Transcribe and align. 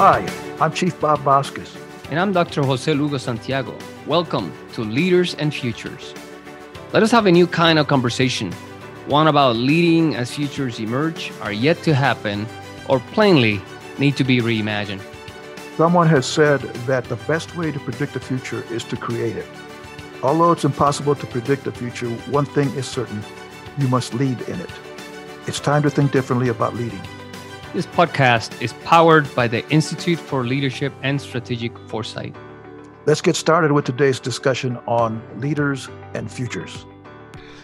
Hi, 0.00 0.24
I'm 0.60 0.72
Chief 0.72 1.00
Bob 1.00 1.18
Vasquez. 1.22 1.76
And 2.08 2.20
I'm 2.20 2.32
Dr. 2.32 2.62
Jose 2.62 2.94
Lugo 2.94 3.18
Santiago. 3.18 3.76
Welcome 4.06 4.52
to 4.74 4.82
Leaders 4.82 5.34
and 5.34 5.52
Futures. 5.52 6.14
Let 6.92 7.02
us 7.02 7.10
have 7.10 7.26
a 7.26 7.32
new 7.32 7.48
kind 7.48 7.80
of 7.80 7.88
conversation, 7.88 8.52
one 9.08 9.26
about 9.26 9.56
leading 9.56 10.14
as 10.14 10.32
futures 10.32 10.78
emerge, 10.78 11.32
are 11.40 11.50
yet 11.50 11.82
to 11.82 11.94
happen, 11.94 12.46
or 12.88 13.00
plainly 13.10 13.60
need 13.98 14.16
to 14.18 14.22
be 14.22 14.38
reimagined. 14.38 15.02
Someone 15.76 16.06
has 16.06 16.26
said 16.26 16.60
that 16.86 17.02
the 17.06 17.16
best 17.26 17.56
way 17.56 17.72
to 17.72 17.80
predict 17.80 18.14
the 18.14 18.20
future 18.20 18.62
is 18.70 18.84
to 18.84 18.96
create 18.96 19.36
it. 19.36 19.48
Although 20.22 20.52
it's 20.52 20.64
impossible 20.64 21.16
to 21.16 21.26
predict 21.26 21.64
the 21.64 21.72
future, 21.72 22.08
one 22.30 22.46
thing 22.46 22.70
is 22.74 22.86
certain 22.86 23.20
you 23.78 23.88
must 23.88 24.14
lead 24.14 24.40
in 24.42 24.60
it. 24.60 24.70
It's 25.48 25.58
time 25.58 25.82
to 25.82 25.90
think 25.90 26.12
differently 26.12 26.50
about 26.50 26.76
leading. 26.76 27.02
This 27.74 27.84
podcast 27.84 28.62
is 28.62 28.72
powered 28.84 29.32
by 29.34 29.46
the 29.46 29.68
Institute 29.68 30.18
for 30.18 30.42
Leadership 30.42 30.90
and 31.02 31.20
Strategic 31.20 31.78
Foresight. 31.80 32.34
Let's 33.04 33.20
get 33.20 33.36
started 33.36 33.72
with 33.72 33.84
today's 33.84 34.18
discussion 34.18 34.78
on 34.86 35.22
leaders 35.38 35.86
and 36.14 36.32
futures. 36.32 36.86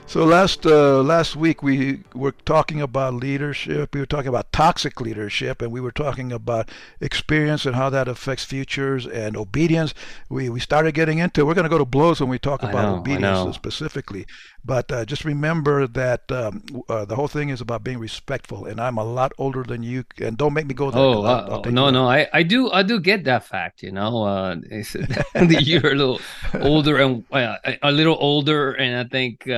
So 0.06 0.24
last 0.24 0.64
uh, 0.64 1.02
last 1.02 1.34
week 1.34 1.62
we 1.62 2.04
were 2.14 2.32
talking 2.44 2.80
about 2.80 3.14
leadership. 3.14 3.94
We 3.94 4.00
were 4.00 4.06
talking 4.06 4.28
about 4.28 4.52
toxic 4.52 5.00
leadership, 5.00 5.60
and 5.60 5.72
we 5.72 5.80
were 5.80 5.90
talking 5.90 6.30
about 6.30 6.70
experience 7.00 7.66
and 7.66 7.74
how 7.74 7.90
that 7.90 8.06
affects 8.06 8.44
futures 8.44 9.06
and 9.06 9.36
obedience. 9.36 9.92
We 10.28 10.48
we 10.50 10.60
started 10.60 10.92
getting 10.94 11.18
into. 11.18 11.44
We're 11.44 11.54
going 11.54 11.64
to 11.64 11.70
go 11.70 11.78
to 11.78 11.84
blows 11.84 12.20
when 12.20 12.28
we 12.28 12.38
talk 12.38 12.62
about 12.62 12.84
know, 12.84 12.98
obedience 12.98 13.56
specifically. 13.56 14.26
But 14.64 14.90
uh, 14.90 15.04
just 15.04 15.24
remember 15.24 15.86
that 15.88 16.30
um, 16.30 16.64
uh, 16.88 17.04
the 17.04 17.16
whole 17.16 17.28
thing 17.28 17.50
is 17.50 17.60
about 17.60 17.84
being 17.84 17.98
respectful. 17.98 18.64
And 18.64 18.80
I'm 18.80 18.96
a 18.96 19.04
lot 19.04 19.32
older 19.36 19.62
than 19.62 19.82
you, 19.82 20.04
and 20.20 20.38
don't 20.38 20.54
make 20.54 20.66
me 20.66 20.74
go 20.74 20.90
there. 20.90 21.02
Oh 21.02 21.22
I'll, 21.22 21.64
I'll 21.64 21.72
no, 21.72 21.90
no, 21.90 22.08
I, 22.08 22.28
I 22.32 22.42
do 22.44 22.70
I 22.70 22.82
do 22.82 23.00
get 23.00 23.24
that 23.24 23.44
fact. 23.44 23.82
You 23.82 23.92
know, 23.92 24.22
uh, 24.22 24.56
you're 25.48 25.92
a 25.92 25.96
little 25.96 26.20
older 26.60 26.96
and 26.98 27.24
uh, 27.32 27.56
a 27.82 27.92
little 27.92 28.16
older, 28.20 28.72
and 28.72 29.06
I 29.06 29.08
think 29.08 29.48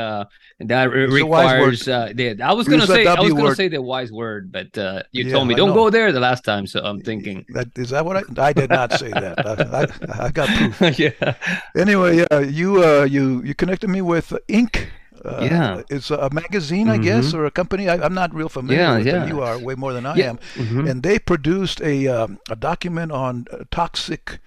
that 0.61 0.91
requires. 0.91 1.87
Uh, 1.87 2.13
I 2.43 2.53
was 2.55 2.67
gonna 2.67 2.87
say 2.87 3.07
I 3.07 3.21
was 3.21 3.35
gonna 3.35 3.55
say 3.55 3.69
the 3.69 3.83
wise 3.83 4.11
word, 4.11 4.51
but 4.51 4.77
uh, 4.79 5.03
you 5.13 5.25
yeah, 5.25 5.33
told 5.33 5.49
me 5.49 5.55
don't 5.55 5.75
go 5.75 5.91
there 5.91 6.13
the 6.13 6.21
last 6.21 6.45
time, 6.45 6.67
so 6.67 6.81
I'm 6.83 7.01
thinking. 7.01 7.45
That, 7.51 7.69
is 7.77 7.91
that 7.91 8.05
what 8.05 8.17
I? 8.17 8.49
I 8.49 8.53
did 8.53 8.71
not 8.71 8.93
say 8.93 9.11
that. 9.11 9.47
I, 9.47 9.83
I, 9.83 10.27
I 10.27 10.31
got 10.31 10.49
proof. 10.49 10.99
yeah. 10.99 11.35
Anyway, 11.77 12.25
uh, 12.31 12.41
you 12.41 12.83
uh, 12.83 13.05
you 13.05 13.43
you 13.43 13.55
connected 13.55 13.89
me 13.89 14.01
with 14.01 14.33
Ink. 14.49 14.91
Uh, 15.25 15.41
yeah, 15.43 15.83
it's 15.91 16.11
a 16.11 16.31
magazine, 16.31 16.89
I 16.89 16.95
mm-hmm. 16.95 17.05
guess, 17.05 17.35
or 17.35 17.47
a 17.47 17.51
company. 17.51 17.89
I, 17.89 18.05
am 18.05 18.15
not 18.15 18.33
real 18.35 18.49
familiar 18.49 18.81
yeah, 18.81 18.97
with 18.97 19.07
yeah. 19.07 19.13
them. 19.19 19.29
You 19.29 19.43
are 19.43 19.59
way 19.59 19.75
more 19.75 19.93
than 19.93 20.07
I 20.07 20.15
yeah. 20.15 20.31
am. 20.31 20.39
Mm-hmm. 20.55 20.87
And 20.87 21.03
they 21.03 21.19
produced 21.19 21.81
a 21.83 22.07
um, 22.07 22.39
a 22.49 22.57
document 22.57 23.13
on 23.13 23.47
uh, 23.51 23.65
toxic 23.71 24.41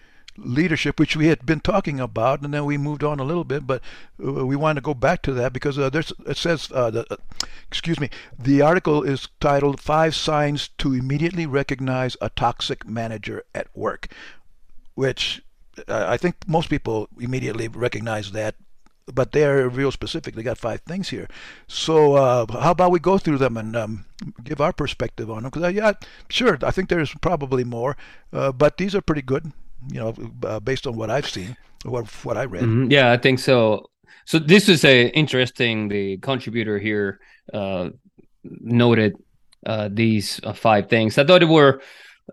leadership, 0.43 0.99
which 0.99 1.15
we 1.15 1.27
had 1.27 1.45
been 1.45 1.59
talking 1.59 1.99
about, 1.99 2.41
and 2.41 2.53
then 2.53 2.65
we 2.65 2.77
moved 2.77 3.03
on 3.03 3.19
a 3.19 3.23
little 3.23 3.43
bit, 3.43 3.67
but 3.67 3.81
uh, 4.23 4.45
we 4.45 4.55
want 4.55 4.77
to 4.77 4.81
go 4.81 4.93
back 4.93 5.21
to 5.23 5.33
that 5.33 5.53
because 5.53 5.77
uh, 5.77 5.89
there's 5.89 6.13
it 6.25 6.37
says, 6.37 6.71
uh, 6.73 6.89
the, 6.89 7.05
uh, 7.11 7.17
excuse 7.67 7.99
me, 7.99 8.09
the 8.37 8.61
article 8.61 9.03
is 9.03 9.27
titled 9.39 9.79
Five 9.79 10.15
Signs 10.15 10.69
to 10.79 10.93
Immediately 10.93 11.45
Recognize 11.45 12.17
a 12.21 12.29
Toxic 12.29 12.87
Manager 12.87 13.43
at 13.53 13.67
Work, 13.75 14.07
which 14.95 15.41
uh, 15.87 16.05
I 16.07 16.17
think 16.17 16.35
most 16.47 16.69
people 16.69 17.09
immediately 17.19 17.67
recognize 17.67 18.31
that. 18.31 18.55
But 19.11 19.31
they're 19.31 19.67
real 19.67 19.91
specific. 19.91 20.35
They 20.35 20.43
got 20.43 20.59
five 20.59 20.81
things 20.81 21.09
here. 21.09 21.27
So 21.67 22.13
uh, 22.13 22.45
how 22.61 22.69
about 22.69 22.91
we 22.91 22.99
go 22.99 23.17
through 23.17 23.39
them 23.39 23.57
and 23.57 23.75
um, 23.75 24.05
give 24.43 24.61
our 24.61 24.71
perspective 24.71 25.31
on 25.31 25.41
them? 25.41 25.49
Because 25.51 25.73
yeah, 25.73 25.93
sure, 26.29 26.59
I 26.61 26.69
think 26.69 26.89
there's 26.89 27.15
probably 27.15 27.63
more, 27.63 27.97
but 28.29 28.77
these 28.77 28.93
are 28.93 29.01
pretty 29.01 29.23
good 29.23 29.51
you 29.87 29.99
know, 29.99 30.13
uh, 30.43 30.59
based 30.59 30.87
on 30.87 30.95
what 30.95 31.09
I've 31.09 31.29
seen, 31.29 31.55
what 31.83 32.07
what 32.25 32.37
I 32.37 32.45
read. 32.45 32.63
Mm-hmm. 32.63 32.91
Yeah, 32.91 33.11
I 33.11 33.17
think 33.17 33.39
so. 33.39 33.89
So 34.25 34.39
this 34.39 34.69
is 34.69 34.83
a 34.85 35.07
interesting. 35.09 35.87
The 35.87 36.17
contributor 36.17 36.77
here 36.77 37.19
uh, 37.53 37.89
noted 38.43 39.15
uh, 39.65 39.89
these 39.91 40.39
uh, 40.43 40.53
five 40.53 40.89
things. 40.89 41.17
I 41.17 41.25
thought 41.25 41.43
it 41.43 41.49
were 41.49 41.81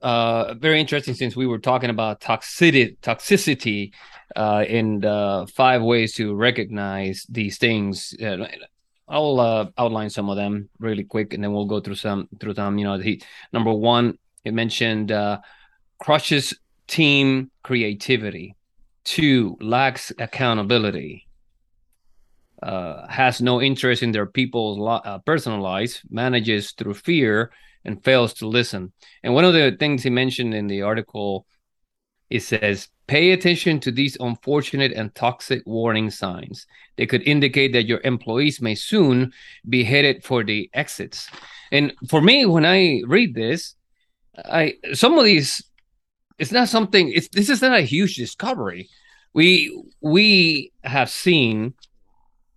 uh, 0.03 0.54
very 0.54 0.81
interesting 0.81 1.15
since 1.15 1.37
we 1.37 1.47
were 1.47 1.59
talking 1.59 1.91
about 1.91 2.20
toxicity, 2.20 2.98
toxicity, 2.98 3.93
uh, 4.34 4.65
and 4.69 5.50
five 5.50 5.82
ways 5.82 6.15
to 6.15 6.34
recognize 6.34 7.26
these 7.28 7.59
things. 7.59 8.15
I'll 9.09 9.70
outline 9.78 10.10
some 10.10 10.28
of 10.28 10.37
them 10.37 10.69
really 10.78 11.04
quick, 11.04 11.32
and 11.32 11.43
then 11.43 11.53
we'll 11.53 11.66
go 11.66 11.81
through 11.81 11.94
some 11.94 12.28
through 12.41 12.54
them. 12.54 12.78
You 12.78 12.84
know, 12.84 12.99
the 12.99 13.22
number 13.53 13.72
one, 13.72 14.19
it 14.44 14.53
mentioned 14.53 15.12
uh, 15.12 15.38
crushes 15.99 16.54
team 16.86 17.50
creativity. 17.62 18.54
Two, 19.04 19.56
lacks 19.60 20.12
accountability. 20.19 21.26
Uh, 22.62 23.06
has 23.06 23.41
no 23.41 23.60
interest 23.60 24.02
in 24.02 24.12
their 24.12 24.26
people's 24.26 24.78
lo- 24.78 25.02
uh, 25.04 25.19
personal 25.19 25.60
lives, 25.60 26.00
manages 26.10 26.72
through 26.72 26.94
fear, 26.94 27.52
and 27.84 28.02
fails 28.02 28.32
to 28.34 28.48
listen. 28.48 28.92
And 29.22 29.34
one 29.34 29.44
of 29.44 29.52
the 29.52 29.76
things 29.78 30.02
he 30.02 30.10
mentioned 30.10 30.54
in 30.54 30.66
the 30.66 30.82
article, 30.82 31.46
it 32.30 32.41
says, 32.41 32.88
pay 33.06 33.30
attention 33.30 33.78
to 33.80 33.92
these 33.92 34.16
unfortunate 34.19 34.92
and 34.92 35.14
toxic 35.14 35.62
warning 35.66 36.10
signs. 36.10 36.66
They 36.96 37.06
could 37.06 37.22
indicate 37.22 37.72
that 37.75 37.86
your 37.86 38.00
employees 38.02 38.60
may 38.60 38.75
soon 38.75 39.32
be 39.69 39.84
headed 39.84 40.25
for 40.25 40.42
the 40.42 40.69
exits. 40.75 41.28
And 41.70 41.92
for 42.08 42.20
me, 42.20 42.46
when 42.46 42.64
I 42.64 43.02
read 43.06 43.34
this, 43.34 43.75
I 44.36 44.75
some 44.92 45.19
of 45.19 45.25
these 45.25 45.62
it's 46.38 46.52
not 46.52 46.69
something 46.69 47.10
it's 47.12 47.28
this 47.28 47.48
is 47.48 47.62
not 47.62 47.78
a 47.78 47.82
huge 47.82 48.16
discovery. 48.16 48.88
We 49.32 49.84
we 50.00 50.72
have 50.84 51.10
seen 51.10 51.74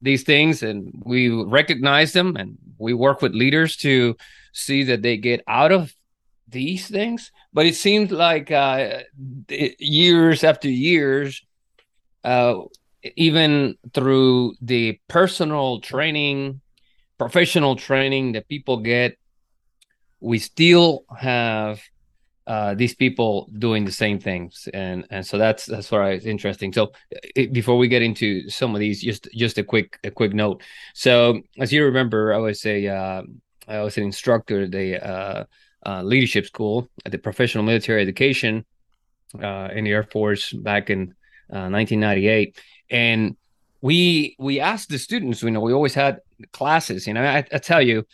these 0.02 0.24
things 0.24 0.64
and 0.64 0.92
we 1.04 1.30
recognize 1.30 2.14
them 2.14 2.36
and 2.38 2.58
we 2.78 2.94
work 2.94 3.22
with 3.22 3.34
leaders 3.34 3.76
to 3.78 4.16
see 4.54 4.84
that 4.84 5.02
they 5.02 5.18
get 5.18 5.44
out 5.48 5.72
of 5.72 5.94
these 6.48 6.88
things. 6.88 7.32
But 7.54 7.66
it 7.66 7.76
seems 7.76 8.12
like 8.12 8.52
uh, 8.52 9.00
years 9.48 10.44
after 10.44 10.70
years 10.70 11.46
uh, 12.24 12.56
even 13.16 13.78
through 13.94 14.56
the 14.62 15.00
personal 15.08 15.80
training 15.80 16.62
professional 17.18 17.76
training 17.76 18.32
that 18.34 18.48
people 18.48 18.78
get 18.78 19.18
we 20.22 20.40
still 20.40 21.04
have 21.18 21.82
uh, 22.50 22.74
these 22.74 22.96
people 22.96 23.48
doing 23.60 23.86
the 23.86 23.92
same 23.92 24.18
things, 24.18 24.68
and 24.74 25.06
and 25.12 25.24
so 25.24 25.38
that's 25.38 25.68
that's 25.68 25.92
why 25.92 26.10
it's 26.10 26.26
interesting. 26.26 26.74
So 26.74 26.92
it, 27.12 27.54
before 27.54 27.78
we 27.78 27.88
get 27.88 28.02
into 28.02 28.50
some 28.50 28.74
of 28.74 28.80
these, 28.80 29.04
just 29.04 29.30
just 29.36 29.60
a 29.60 29.64
quick 29.64 30.00
a 30.04 30.10
quick 30.10 30.34
note. 30.34 30.64
So 30.96 31.42
as 31.60 31.72
you 31.72 31.86
remember, 31.86 32.34
I 32.34 32.38
was 32.38 32.66
a 32.66 32.88
uh, 32.88 33.22
I 33.68 33.82
was 33.82 33.98
an 33.98 34.04
instructor 34.04 34.64
at 34.64 34.72
the 34.72 34.98
uh, 34.98 35.44
uh, 35.86 36.02
leadership 36.02 36.48
school 36.48 36.90
at 37.06 37.12
the 37.12 37.20
professional 37.20 37.64
military 37.64 38.02
education 38.02 38.66
uh, 39.36 39.70
in 39.72 39.84
the 39.84 39.92
Air 39.92 40.04
Force 40.04 40.52
back 40.52 40.90
in 40.90 41.14
1998, 41.50 42.58
uh, 42.58 42.62
and 42.96 43.38
we 43.82 44.36
we 44.40 44.60
asked 44.60 44.90
the 44.90 44.98
students. 44.98 45.44
You 45.44 45.52
know, 45.52 45.62
we 45.62 45.74
always 45.74 45.94
had 45.94 46.22
classes. 46.52 47.06
You 47.06 47.14
know, 47.14 47.24
I, 47.24 47.46
I 47.54 47.60
tell 47.60 47.82
you 47.84 48.08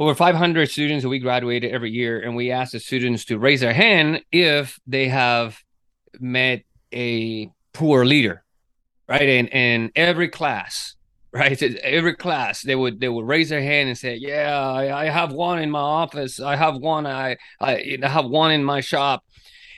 over 0.00 0.14
500 0.14 0.70
students 0.70 1.04
we 1.04 1.18
graduated 1.18 1.72
every 1.72 1.90
year, 1.90 2.20
and 2.20 2.34
we 2.34 2.50
asked 2.50 2.72
the 2.72 2.80
students 2.80 3.26
to 3.26 3.38
raise 3.38 3.60
their 3.60 3.74
hand 3.74 4.22
if 4.32 4.80
they 4.86 5.08
have 5.08 5.62
met 6.18 6.62
a 6.92 7.50
poor 7.74 8.06
leader, 8.06 8.42
right? 9.06 9.28
And 9.28 9.52
and 9.52 9.92
every 9.94 10.28
class, 10.28 10.96
right? 11.32 11.62
Every 11.62 12.16
class, 12.16 12.62
they 12.62 12.74
would 12.74 12.98
they 12.98 13.10
would 13.10 13.26
raise 13.26 13.50
their 13.50 13.60
hand 13.60 13.90
and 13.90 13.98
say, 13.98 14.16
"Yeah, 14.16 14.58
I, 14.58 15.02
I 15.02 15.10
have 15.10 15.32
one 15.32 15.58
in 15.58 15.70
my 15.70 15.80
office. 15.80 16.40
I 16.40 16.56
have 16.56 16.76
one. 16.76 17.06
I 17.06 17.36
I, 17.60 17.98
I 18.02 18.08
have 18.08 18.24
one 18.24 18.52
in 18.52 18.64
my 18.64 18.80
shop." 18.80 19.22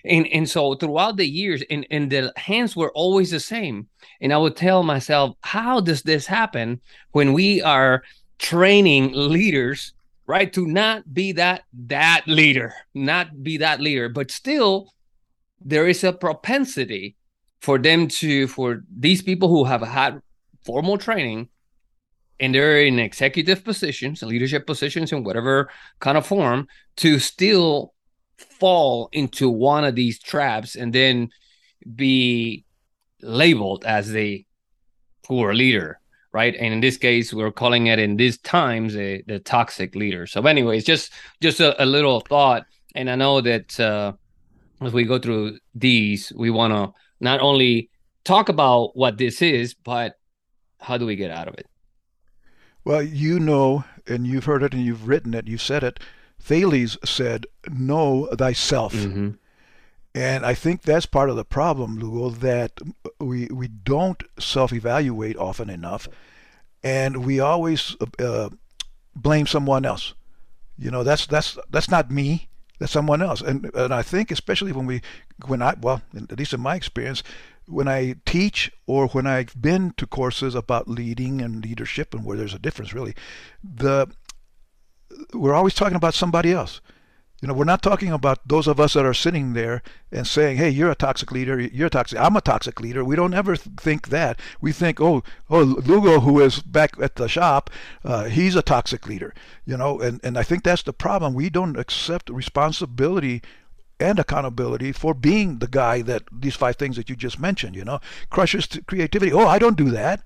And 0.04 0.28
and 0.28 0.48
so 0.48 0.76
throughout 0.76 1.16
the 1.16 1.26
years, 1.26 1.64
and 1.68 1.84
and 1.90 2.12
the 2.12 2.32
hands 2.36 2.76
were 2.76 2.92
always 2.92 3.32
the 3.32 3.40
same. 3.40 3.88
And 4.20 4.32
I 4.32 4.38
would 4.38 4.54
tell 4.54 4.84
myself, 4.84 5.36
how 5.40 5.80
does 5.80 6.02
this 6.02 6.26
happen 6.26 6.80
when 7.10 7.32
we 7.32 7.60
are 7.60 8.04
training 8.38 9.12
leaders 9.14 9.94
right? 10.32 10.50
To 10.54 10.66
not 10.66 11.12
be 11.12 11.32
that 11.32 11.64
that 11.88 12.22
leader, 12.26 12.72
not 12.94 13.42
be 13.42 13.58
that 13.58 13.82
leader, 13.82 14.08
but 14.08 14.30
still 14.30 14.94
there 15.60 15.86
is 15.86 16.02
a 16.04 16.12
propensity 16.12 17.16
for 17.60 17.76
them 17.78 18.08
to 18.08 18.48
for 18.48 18.82
these 18.98 19.20
people 19.20 19.48
who 19.50 19.64
have 19.64 19.82
had 19.82 20.22
formal 20.64 20.96
training 20.96 21.50
and 22.40 22.54
they're 22.54 22.80
in 22.80 22.98
executive 22.98 23.62
positions, 23.62 24.22
and 24.22 24.30
leadership 24.30 24.66
positions 24.66 25.12
in 25.12 25.22
whatever 25.22 25.68
kind 26.00 26.16
of 26.16 26.26
form, 26.26 26.66
to 26.96 27.18
still 27.18 27.92
fall 28.38 29.10
into 29.12 29.50
one 29.50 29.84
of 29.84 29.94
these 29.94 30.18
traps 30.18 30.76
and 30.76 30.94
then 30.94 31.28
be 31.94 32.64
labeled 33.20 33.84
as 33.84 34.10
the 34.10 34.46
poor 35.22 35.52
leader 35.52 36.00
right? 36.32 36.54
And 36.58 36.72
in 36.74 36.80
this 36.80 36.96
case, 36.96 37.32
we're 37.32 37.52
calling 37.52 37.86
it 37.86 37.98
in 37.98 38.16
these 38.16 38.38
times 38.38 38.96
a, 38.96 39.22
the 39.26 39.38
toxic 39.38 39.94
leader. 39.94 40.26
So, 40.26 40.42
anyways, 40.46 40.84
just 40.84 41.12
just 41.40 41.60
a, 41.60 41.80
a, 41.82 41.86
little 41.86 42.20
thought, 42.20 42.64
and 42.94 43.10
I 43.10 43.16
know 43.16 43.40
that 43.40 43.78
uh, 43.78 44.12
as 44.80 44.92
we 44.92 45.04
go 45.04 45.18
through 45.18 45.58
these, 45.74 46.32
we 46.36 46.50
want 46.50 46.72
to 46.72 46.92
not 47.20 47.40
only 47.40 47.90
talk 48.24 48.48
about 48.48 48.96
what 48.96 49.18
this 49.18 49.42
is, 49.42 49.74
but 49.74 50.14
how 50.80 50.98
do 50.98 51.06
we 51.06 51.16
get 51.16 51.30
out 51.30 51.48
of 51.48 51.54
it? 51.54 51.66
Well, 52.84 53.02
you 53.02 53.38
know, 53.38 53.84
and 54.06 54.26
you've 54.26 54.46
heard 54.46 54.62
it 54.62 54.74
and 54.74 54.84
you've 54.84 55.06
written 55.06 55.34
it, 55.34 55.46
you've 55.46 55.62
said 55.62 55.84
it. 55.84 56.00
Thales 56.40 56.98
said, 57.04 57.46
Know 57.70 58.26
thyself. 58.34 58.94
Mm-hmm. 58.94 59.30
And 60.14 60.44
I 60.44 60.54
think 60.54 60.82
that's 60.82 61.06
part 61.06 61.30
of 61.30 61.36
the 61.36 61.44
problem, 61.44 61.98
Lugo, 61.98 62.30
that 62.30 62.72
we, 63.18 63.46
we 63.46 63.68
don't 63.68 64.22
self 64.38 64.72
evaluate 64.72 65.36
often 65.36 65.70
enough. 65.70 66.06
And 66.82 67.24
we 67.24 67.40
always 67.40 67.96
uh, 68.18 68.50
blame 69.14 69.46
someone 69.46 69.86
else. 69.86 70.14
You 70.78 70.90
know, 70.90 71.04
that's 71.04 71.26
that's 71.26 71.56
that's 71.70 71.90
not 71.90 72.10
me. 72.10 72.48
That's 72.78 72.92
someone 72.92 73.22
else. 73.22 73.40
And 73.40 73.70
and 73.74 73.94
I 73.94 74.02
think 74.02 74.30
especially 74.30 74.72
when 74.72 74.86
we 74.86 75.00
when 75.46 75.62
I 75.62 75.74
well, 75.80 76.02
at 76.14 76.38
least 76.38 76.52
in 76.52 76.60
my 76.60 76.74
experience, 76.74 77.22
when 77.66 77.88
I 77.88 78.16
teach 78.26 78.72
or 78.86 79.08
when 79.08 79.26
I've 79.26 79.54
been 79.60 79.92
to 79.96 80.06
courses 80.06 80.54
about 80.54 80.88
leading 80.88 81.40
and 81.40 81.64
leadership 81.64 82.12
and 82.14 82.24
where 82.24 82.36
there's 82.36 82.54
a 82.54 82.58
difference 82.58 82.92
really, 82.92 83.14
the 83.62 84.08
we're 85.32 85.54
always 85.54 85.74
talking 85.74 85.96
about 85.96 86.14
somebody 86.14 86.52
else. 86.52 86.80
You 87.42 87.48
know, 87.48 87.54
we're 87.54 87.64
not 87.64 87.82
talking 87.82 88.12
about 88.12 88.46
those 88.46 88.68
of 88.68 88.78
us 88.78 88.92
that 88.92 89.04
are 89.04 89.12
sitting 89.12 89.52
there 89.52 89.82
and 90.12 90.28
saying, 90.28 90.58
"Hey, 90.58 90.70
you're 90.70 90.92
a 90.92 90.94
toxic 90.94 91.32
leader. 91.32 91.58
You're 91.58 91.88
toxic. 91.88 92.16
I'm 92.20 92.36
a 92.36 92.40
toxic 92.40 92.80
leader." 92.80 93.04
We 93.04 93.16
don't 93.16 93.34
ever 93.34 93.56
think 93.56 94.10
that. 94.10 94.38
We 94.60 94.70
think, 94.70 95.00
"Oh, 95.00 95.24
oh, 95.50 95.62
Lugo, 95.64 96.20
who 96.20 96.40
is 96.40 96.60
back 96.60 96.94
at 97.02 97.16
the 97.16 97.26
shop, 97.26 97.68
uh, 98.04 98.24
he's 98.26 98.54
a 98.54 98.62
toxic 98.62 99.08
leader." 99.08 99.34
You 99.66 99.76
know, 99.76 100.00
and 100.00 100.20
and 100.22 100.38
I 100.38 100.44
think 100.44 100.62
that's 100.62 100.84
the 100.84 100.92
problem. 100.92 101.34
We 101.34 101.50
don't 101.50 101.76
accept 101.76 102.30
responsibility 102.30 103.42
and 103.98 104.20
accountability 104.20 104.92
for 104.92 105.12
being 105.12 105.58
the 105.58 105.66
guy 105.66 106.00
that 106.02 106.22
these 106.30 106.54
five 106.54 106.76
things 106.76 106.94
that 106.94 107.10
you 107.10 107.16
just 107.16 107.40
mentioned. 107.40 107.74
You 107.74 107.84
know, 107.84 107.98
crushes 108.30 108.68
creativity. 108.86 109.32
Oh, 109.32 109.48
I 109.48 109.58
don't 109.58 109.76
do 109.76 109.90
that. 109.90 110.22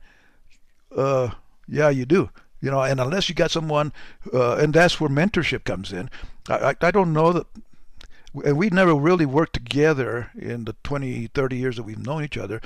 Uh, 0.94 1.30
yeah, 1.66 1.88
you 1.88 2.04
do 2.04 2.28
you 2.62 2.70
know 2.70 2.80
and 2.80 2.98
unless 3.00 3.28
you 3.28 3.34
got 3.34 3.50
someone 3.50 3.92
uh, 4.32 4.56
and 4.56 4.72
that's 4.72 4.98
where 4.98 5.10
mentorship 5.10 5.62
comes 5.64 5.92
in 5.92 6.08
I, 6.48 6.74
I, 6.80 6.90
don't 6.90 7.12
know 7.12 7.32
that 7.32 7.46
and 8.44 8.56
we 8.56 8.68
never 8.68 8.94
really 8.94 9.26
worked 9.26 9.54
together 9.54 10.30
in 10.38 10.64
the 10.64 10.74
20 10.84 11.28
30 11.28 11.56
years 11.56 11.76
that 11.76 11.84
we've 11.84 12.04
known 12.04 12.24
each 12.24 12.36
other 12.36 12.60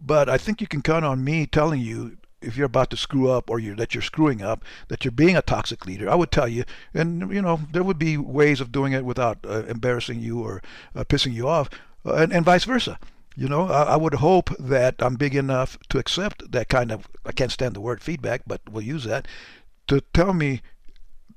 but 0.00 0.28
i 0.28 0.38
think 0.38 0.60
you 0.60 0.66
can 0.66 0.82
count 0.82 1.04
on 1.04 1.24
me 1.24 1.46
telling 1.46 1.80
you 1.80 2.16
if 2.42 2.56
you're 2.56 2.66
about 2.66 2.90
to 2.90 2.96
screw 2.96 3.30
up 3.30 3.50
or 3.50 3.58
you're, 3.58 3.74
that 3.74 3.94
you're 3.94 4.02
screwing 4.02 4.42
up 4.42 4.64
that 4.88 5.04
you're 5.04 5.12
being 5.12 5.36
a 5.36 5.42
toxic 5.42 5.86
leader 5.86 6.08
i 6.08 6.14
would 6.14 6.30
tell 6.30 6.48
you 6.48 6.64
and 6.94 7.32
you 7.32 7.42
know 7.42 7.60
there 7.72 7.82
would 7.82 7.98
be 7.98 8.16
ways 8.16 8.60
of 8.60 8.72
doing 8.72 8.92
it 8.92 9.04
without 9.04 9.38
uh, 9.44 9.64
embarrassing 9.64 10.20
you 10.20 10.40
or 10.40 10.62
uh, 10.94 11.04
pissing 11.04 11.32
you 11.32 11.48
off 11.48 11.68
uh, 12.04 12.14
and, 12.14 12.32
and 12.32 12.44
vice 12.44 12.64
versa 12.64 12.98
you 13.36 13.48
know, 13.48 13.66
I, 13.68 13.82
I, 13.82 13.96
would 13.96 14.14
hope 14.14 14.48
that 14.58 14.94
I'm 15.00 15.16
big 15.16 15.36
enough 15.36 15.78
to 15.90 15.98
accept 15.98 16.50
that 16.52 16.70
kind 16.70 16.90
of, 16.90 17.06
I 17.26 17.32
can't 17.32 17.52
stand 17.52 17.76
the 17.76 17.82
word 17.82 18.02
feedback, 18.02 18.40
but 18.46 18.62
we'll 18.70 18.82
use 18.82 19.04
that, 19.04 19.28
to 19.88 20.00
tell 20.14 20.32
me, 20.32 20.62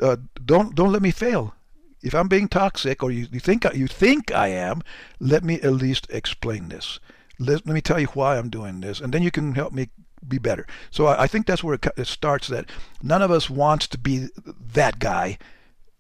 uh, 0.02 0.16
don't, 0.46 0.74
don't 0.76 0.94
let 0.94 1.02
me 1.02 1.12
fail. 1.12 1.54
If 2.02 2.16
I'm 2.16 2.28
being 2.28 2.48
toxic 2.48 3.04
or 3.04 3.12
you, 3.12 3.28
you, 3.32 3.40
think, 3.40 3.66
you 3.74 3.88
think 3.88 4.32
I 4.32 4.48
am, 4.48 4.82
let 5.20 5.44
me 5.44 5.60
at 5.62 5.74
least 5.74 6.08
explain 6.10 6.70
this. 6.70 7.00
Let, 7.38 7.66
let 7.66 7.74
me 7.74 7.82
tell 7.82 8.00
you 8.00 8.08
why 8.08 8.38
I'm 8.38 8.50
doing 8.50 8.82
this, 8.82 9.00
and 9.00 9.14
then 9.14 9.24
you 9.24 9.32
can 9.32 9.56
help 9.56 9.74
me 9.74 9.90
be 10.28 10.38
better. 10.38 10.68
So 10.92 11.08
I, 11.08 11.24
I 11.24 11.28
think 11.28 11.46
that's 11.46 11.64
where 11.64 11.76
it, 11.76 11.86
it 11.98 12.08
starts 12.08 12.48
that 12.48 12.70
none 13.02 13.22
of 13.22 13.32
us 13.32 13.50
wants 13.50 13.88
to 13.88 13.98
be 13.98 14.28
that 14.74 15.00
guy, 15.00 15.38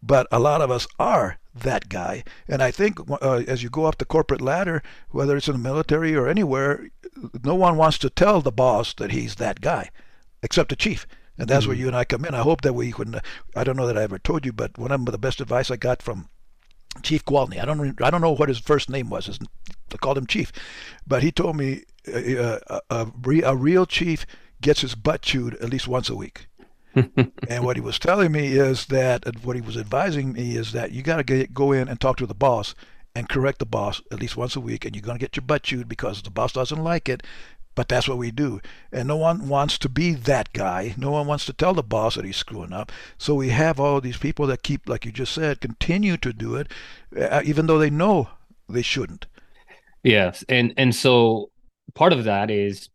but 0.01 0.27
a 0.31 0.39
lot 0.39 0.61
of 0.61 0.71
us 0.71 0.87
are 0.99 1.37
that 1.53 1.89
guy. 1.89 2.23
And 2.47 2.61
I 2.61 2.71
think 2.71 2.99
uh, 3.09 3.43
as 3.47 3.63
you 3.63 3.69
go 3.69 3.85
up 3.85 3.97
the 3.97 4.05
corporate 4.05 4.41
ladder, 4.41 4.81
whether 5.09 5.35
it's 5.35 5.47
in 5.47 5.53
the 5.53 5.59
military 5.59 6.15
or 6.15 6.27
anywhere, 6.27 6.89
no 7.43 7.55
one 7.55 7.77
wants 7.77 7.97
to 7.99 8.09
tell 8.09 8.41
the 8.41 8.51
boss 8.51 8.93
that 8.95 9.11
he's 9.11 9.35
that 9.35 9.61
guy, 9.61 9.89
except 10.41 10.69
the 10.69 10.75
chief. 10.75 11.05
And 11.39 11.47
that's 11.47 11.63
mm-hmm. 11.63 11.69
where 11.69 11.77
you 11.77 11.87
and 11.87 11.95
I 11.95 12.03
come 12.03 12.25
in. 12.25 12.35
I 12.35 12.41
hope 12.41 12.61
that 12.61 12.73
we 12.73 12.91
can. 12.91 13.21
I 13.55 13.63
don't 13.63 13.77
know 13.77 13.87
that 13.87 13.97
I 13.97 14.03
ever 14.03 14.19
told 14.19 14.45
you, 14.45 14.51
but 14.51 14.77
one 14.77 14.91
of 14.91 15.05
the 15.05 15.17
best 15.17 15.39
advice 15.39 15.71
I 15.71 15.77
got 15.77 16.01
from 16.01 16.29
Chief 17.01 17.23
Gwaltney. 17.23 17.61
I 17.61 17.65
don't. 17.65 18.01
I 18.01 18.09
don't 18.09 18.21
know 18.21 18.31
what 18.31 18.49
his 18.49 18.59
first 18.59 18.89
name 18.89 19.09
was. 19.09 19.27
His, 19.27 19.39
I 19.91 19.97
called 19.97 20.17
him 20.17 20.27
Chief, 20.27 20.51
but 21.07 21.23
he 21.23 21.31
told 21.31 21.55
me 21.55 21.83
uh, 22.13 22.59
a, 22.67 22.81
a, 22.89 23.07
a 23.45 23.55
real 23.55 23.85
chief 23.85 24.25
gets 24.61 24.81
his 24.81 24.95
butt 24.95 25.21
chewed 25.21 25.55
at 25.55 25.69
least 25.69 25.87
once 25.87 26.09
a 26.09 26.15
week. 26.15 26.47
and 26.95 27.63
what 27.63 27.77
he 27.77 27.81
was 27.81 27.99
telling 27.99 28.31
me 28.31 28.47
is 28.47 28.87
that 28.87 29.23
what 29.43 29.55
he 29.55 29.61
was 29.61 29.77
advising 29.77 30.33
me 30.33 30.55
is 30.55 30.71
that 30.73 30.91
you 30.91 31.01
got 31.03 31.25
to 31.25 31.47
go 31.47 31.71
in 31.71 31.87
and 31.87 32.01
talk 32.01 32.17
to 32.17 32.25
the 32.25 32.33
boss 32.33 32.73
and 33.15 33.29
correct 33.29 33.59
the 33.59 33.65
boss 33.65 34.01
at 34.11 34.19
least 34.19 34.37
once 34.37 34.55
a 34.55 34.59
week, 34.59 34.85
and 34.85 34.95
you're 34.95 35.03
going 35.03 35.17
to 35.17 35.23
get 35.23 35.35
your 35.35 35.45
butt 35.45 35.63
chewed 35.63 35.87
because 35.87 36.21
the 36.21 36.29
boss 36.29 36.53
doesn't 36.53 36.83
like 36.83 37.07
it. 37.07 37.23
But 37.75 37.87
that's 37.87 38.09
what 38.09 38.17
we 38.17 38.31
do. 38.31 38.59
And 38.91 39.07
no 39.07 39.15
one 39.15 39.47
wants 39.47 39.77
to 39.77 39.89
be 39.89 40.13
that 40.13 40.51
guy. 40.51 40.95
No 40.97 41.11
one 41.11 41.27
wants 41.27 41.45
to 41.45 41.53
tell 41.53 41.73
the 41.73 41.83
boss 41.83 42.15
that 42.15 42.25
he's 42.25 42.35
screwing 42.35 42.73
up. 42.73 42.91
So 43.17 43.35
we 43.35 43.49
have 43.49 43.79
all 43.79 44.01
these 44.01 44.17
people 44.17 44.47
that 44.47 44.63
keep, 44.63 44.89
like 44.89 45.05
you 45.05 45.11
just 45.11 45.33
said, 45.33 45.61
continue 45.61 46.17
to 46.17 46.33
do 46.33 46.55
it, 46.55 46.67
uh, 47.17 47.41
even 47.45 47.67
though 47.67 47.79
they 47.79 47.89
know 47.89 48.29
they 48.67 48.81
shouldn't. 48.81 49.27
Yes. 50.03 50.43
And, 50.49 50.73
and 50.77 50.93
so 50.93 51.51
part 51.93 52.11
of 52.11 52.23
that 52.25 52.51
is 52.51 52.89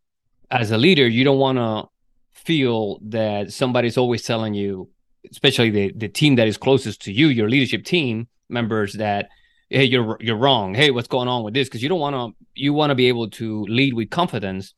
as 0.50 0.70
a 0.70 0.78
leader, 0.78 1.06
you 1.06 1.24
don't 1.24 1.38
want 1.38 1.58
to 1.58 1.88
feel 2.32 2.98
that 3.02 3.52
somebody's 3.52 3.96
always 3.96 4.22
telling 4.22 4.54
you, 4.54 4.90
especially 5.30 5.70
the, 5.70 5.92
the 5.96 6.08
team 6.08 6.36
that 6.36 6.48
is 6.48 6.58
closest 6.58 7.00
to 7.02 7.12
you, 7.12 7.28
your 7.28 7.48
leadership 7.48 7.84
team 7.84 8.28
members, 8.50 8.94
that 8.94 9.28
hey, 9.70 9.84
you're 9.84 10.16
you're 10.20 10.36
wrong. 10.36 10.74
Hey, 10.74 10.90
what's 10.90 11.08
going 11.08 11.28
on 11.28 11.42
with 11.42 11.54
this? 11.54 11.68
Because 11.68 11.82
you 11.82 11.88
don't 11.88 12.00
want 12.00 12.14
to 12.14 12.46
you 12.54 12.72
want 12.72 12.90
to 12.90 12.94
be 12.94 13.08
able 13.08 13.30
to 13.30 13.64
lead 13.64 13.94
with 13.94 14.10
confidence. 14.10 14.74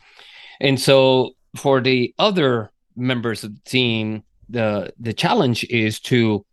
And 0.60 0.80
so 0.80 1.32
for 1.56 1.80
the 1.80 2.14
other 2.18 2.70
members 2.96 3.44
of 3.44 3.54
the 3.54 3.60
team, 3.62 4.24
the 4.48 4.92
the 4.98 5.12
challenge 5.12 5.64
is 5.64 6.00
to 6.00 6.44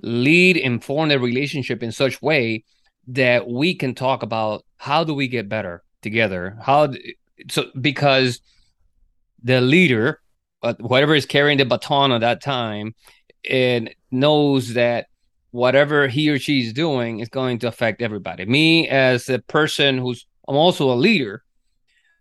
lead 0.00 0.56
and 0.56 0.82
form 0.82 1.10
a 1.10 1.18
relationship 1.18 1.82
in 1.82 1.92
such 1.92 2.20
way 2.20 2.64
that 3.08 3.48
we 3.48 3.74
can 3.74 3.94
talk 3.94 4.22
about 4.22 4.64
how 4.76 5.04
do 5.04 5.14
we 5.14 5.28
get 5.28 5.48
better 5.48 5.82
together 6.02 6.56
how 6.60 6.92
so 7.48 7.66
because 7.80 8.40
the 9.42 9.60
leader 9.60 10.20
uh, 10.62 10.74
whatever 10.80 11.14
is 11.14 11.26
carrying 11.26 11.58
the 11.58 11.64
baton 11.64 12.12
at 12.12 12.20
that 12.20 12.42
time 12.42 12.94
and 13.48 13.94
knows 14.10 14.74
that 14.74 15.06
whatever 15.52 16.08
he 16.08 16.28
or 16.30 16.38
she 16.38 16.66
is 16.66 16.72
doing 16.72 17.20
is 17.20 17.28
going 17.28 17.58
to 17.60 17.68
affect 17.68 18.02
everybody. 18.02 18.44
Me 18.44 18.88
as 18.88 19.28
a 19.28 19.38
person 19.38 19.98
who's 19.98 20.26
I'm 20.48 20.56
also 20.56 20.90
a 20.90 20.94
leader, 20.94 21.44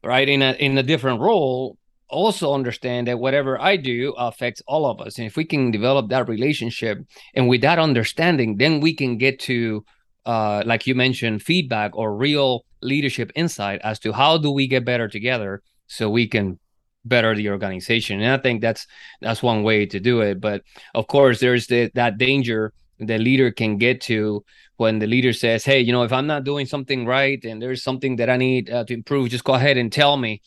right? 0.03 0.29
In 0.29 0.41
a 0.43 0.51
in 0.53 0.77
a 0.77 0.83
different 0.83 1.21
role, 1.21 1.77
also 2.07 2.53
understand 2.53 3.07
that 3.07 3.19
whatever 3.19 3.59
I 3.59 3.77
do 3.77 4.13
affects 4.17 4.61
all 4.67 4.85
of 4.85 5.01
us. 5.01 5.17
And 5.17 5.25
if 5.25 5.35
we 5.35 5.45
can 5.45 5.71
develop 5.71 6.09
that 6.09 6.29
relationship 6.29 6.99
and 7.33 7.47
with 7.47 7.61
that 7.61 7.79
understanding, 7.79 8.57
then 8.57 8.79
we 8.79 8.93
can 8.93 9.17
get 9.17 9.39
to 9.41 9.83
uh 10.25 10.61
like 10.65 10.85
you 10.85 10.93
mentioned, 10.93 11.41
feedback 11.41 11.95
or 11.95 12.15
real 12.15 12.65
leadership 12.81 13.31
insight 13.35 13.79
as 13.83 13.97
to 13.99 14.11
how 14.11 14.37
do 14.37 14.51
we 14.51 14.67
get 14.67 14.85
better 14.85 15.07
together 15.07 15.61
so 15.87 16.09
we 16.09 16.27
can 16.27 16.59
better 17.03 17.33
the 17.35 17.49
organization 17.49 18.21
and 18.21 18.31
i 18.31 18.37
think 18.37 18.61
that's 18.61 18.85
that's 19.21 19.41
one 19.41 19.63
way 19.63 19.87
to 19.87 19.99
do 19.99 20.21
it 20.21 20.39
but 20.39 20.61
of 20.93 21.07
course 21.07 21.39
there's 21.39 21.65
the, 21.65 21.89
that 21.95 22.19
danger 22.19 22.73
the 23.07 23.17
leader 23.17 23.51
can 23.51 23.77
get 23.77 24.01
to 24.01 24.43
when 24.77 24.99
the 24.99 25.07
leader 25.07 25.33
says 25.33 25.63
hey 25.63 25.79
you 25.79 25.91
know 25.91 26.03
if 26.03 26.13
i'm 26.13 26.27
not 26.27 26.43
doing 26.43 26.65
something 26.65 27.05
right 27.05 27.43
and 27.43 27.61
there's 27.61 27.83
something 27.83 28.15
that 28.15 28.29
i 28.29 28.37
need 28.37 28.69
uh, 28.69 28.83
to 28.83 28.93
improve 28.93 29.29
just 29.29 29.43
go 29.43 29.53
ahead 29.53 29.77
and 29.77 29.91
tell 29.91 30.17
me. 30.17 30.41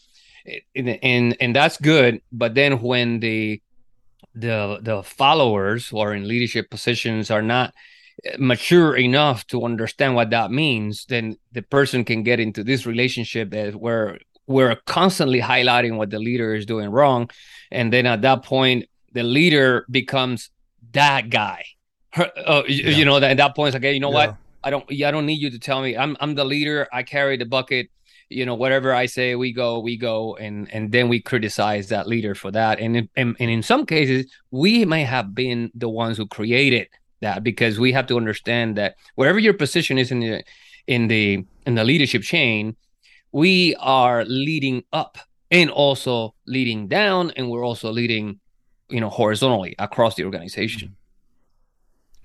And, 0.77 0.99
and 1.03 1.37
and 1.41 1.57
that's 1.57 1.79
good 1.79 2.21
but 2.31 2.55
then 2.55 2.83
when 2.83 3.21
the 3.21 3.63
the 4.35 4.79
the 4.83 5.03
followers 5.03 5.89
who 5.89 5.99
are 6.01 6.13
in 6.13 6.29
leadership 6.29 6.69
positions 6.69 7.31
are 7.31 7.41
not 7.41 7.73
mature 8.39 8.95
enough 8.95 9.47
to 9.47 9.65
understand 9.65 10.15
what 10.15 10.31
that 10.31 10.51
means 10.51 11.07
then 11.07 11.39
the 11.53 11.63
person 11.63 12.05
can 12.05 12.23
get 12.23 12.41
into 12.41 12.63
this 12.63 12.85
relationship 12.85 13.51
that 13.51 13.75
where 13.75 14.19
we're 14.47 14.77
constantly 14.87 15.41
highlighting 15.41 15.97
what 15.97 16.11
the 16.11 16.19
leader 16.19 16.55
is 16.55 16.67
doing 16.67 16.91
wrong. 16.91 17.31
And 17.71 17.93
then 17.93 18.07
at 18.07 18.23
that 18.23 18.43
point 18.43 18.87
the 19.13 19.23
leader 19.23 19.87
becomes 19.91 20.51
that 20.93 21.31
guy 21.31 21.65
uh, 22.17 22.63
yeah. 22.69 22.91
you 22.91 23.05
know 23.05 23.21
that 23.21 23.33
at 23.33 23.37
that 23.39 23.55
point 23.57 23.69
it's 23.69 23.75
like 23.75 23.83
hey, 23.83 23.95
you 23.95 24.01
know 24.01 24.11
yeah. 24.11 24.29
what 24.29 24.37
i 24.63 24.71
don't 24.71 24.85
i 24.91 25.11
don't 25.11 25.27
need 25.27 25.41
you 25.41 25.51
to 25.51 25.59
tell 25.59 25.81
me. 25.83 25.97
I'm 25.97 26.17
i'm 26.21 26.35
the 26.35 26.45
leader. 26.45 26.89
I 26.93 27.03
carry 27.03 27.37
the 27.37 27.47
bucket. 27.47 27.91
You 28.31 28.47
know 28.47 28.55
whatever 28.55 28.95
i 28.95 29.07
say 29.07 29.35
we 29.35 29.53
go 29.53 29.81
we 29.81 29.97
go. 29.97 30.37
And 30.37 30.73
and 30.73 30.91
then 30.91 31.09
we 31.09 31.21
criticize 31.21 31.89
that 31.89 32.07
leader 32.07 32.35
for 32.35 32.51
that. 32.53 32.81
And 32.81 32.97
in, 32.97 33.09
and, 33.17 33.37
and 33.39 33.51
in 33.51 33.63
some 33.63 33.87
cases 33.87 34.31
we 34.51 34.85
may 34.85 35.05
have 35.05 35.35
been 35.35 35.71
the 35.75 35.89
ones 35.89 36.17
who 36.17 36.27
created 36.27 36.89
that 37.21 37.43
because 37.43 37.79
we 37.79 37.93
have 37.93 38.07
to 38.07 38.17
understand 38.17 38.77
that 38.77 38.97
wherever 39.15 39.39
your 39.39 39.55
position 39.55 39.99
is 39.99 40.11
in 40.11 40.21
the 40.21 40.45
in 40.87 41.09
the 41.09 41.45
in 41.67 41.75
the 41.75 41.85
leadership 41.85 42.23
chain 42.23 42.77
we 43.33 43.75
are 43.77 44.25
leading 44.25 44.85
up 44.93 45.19
and 45.51 45.71
also 45.71 46.35
leading 46.47 46.87
down 46.89 47.31
and 47.37 47.51
we're 47.51 47.65
also 47.65 47.91
leading 47.91 48.39
you 48.89 49.01
know 49.01 49.11
horizontally 49.11 49.75
across 49.79 50.15
the 50.15 50.25
organization 50.25 50.95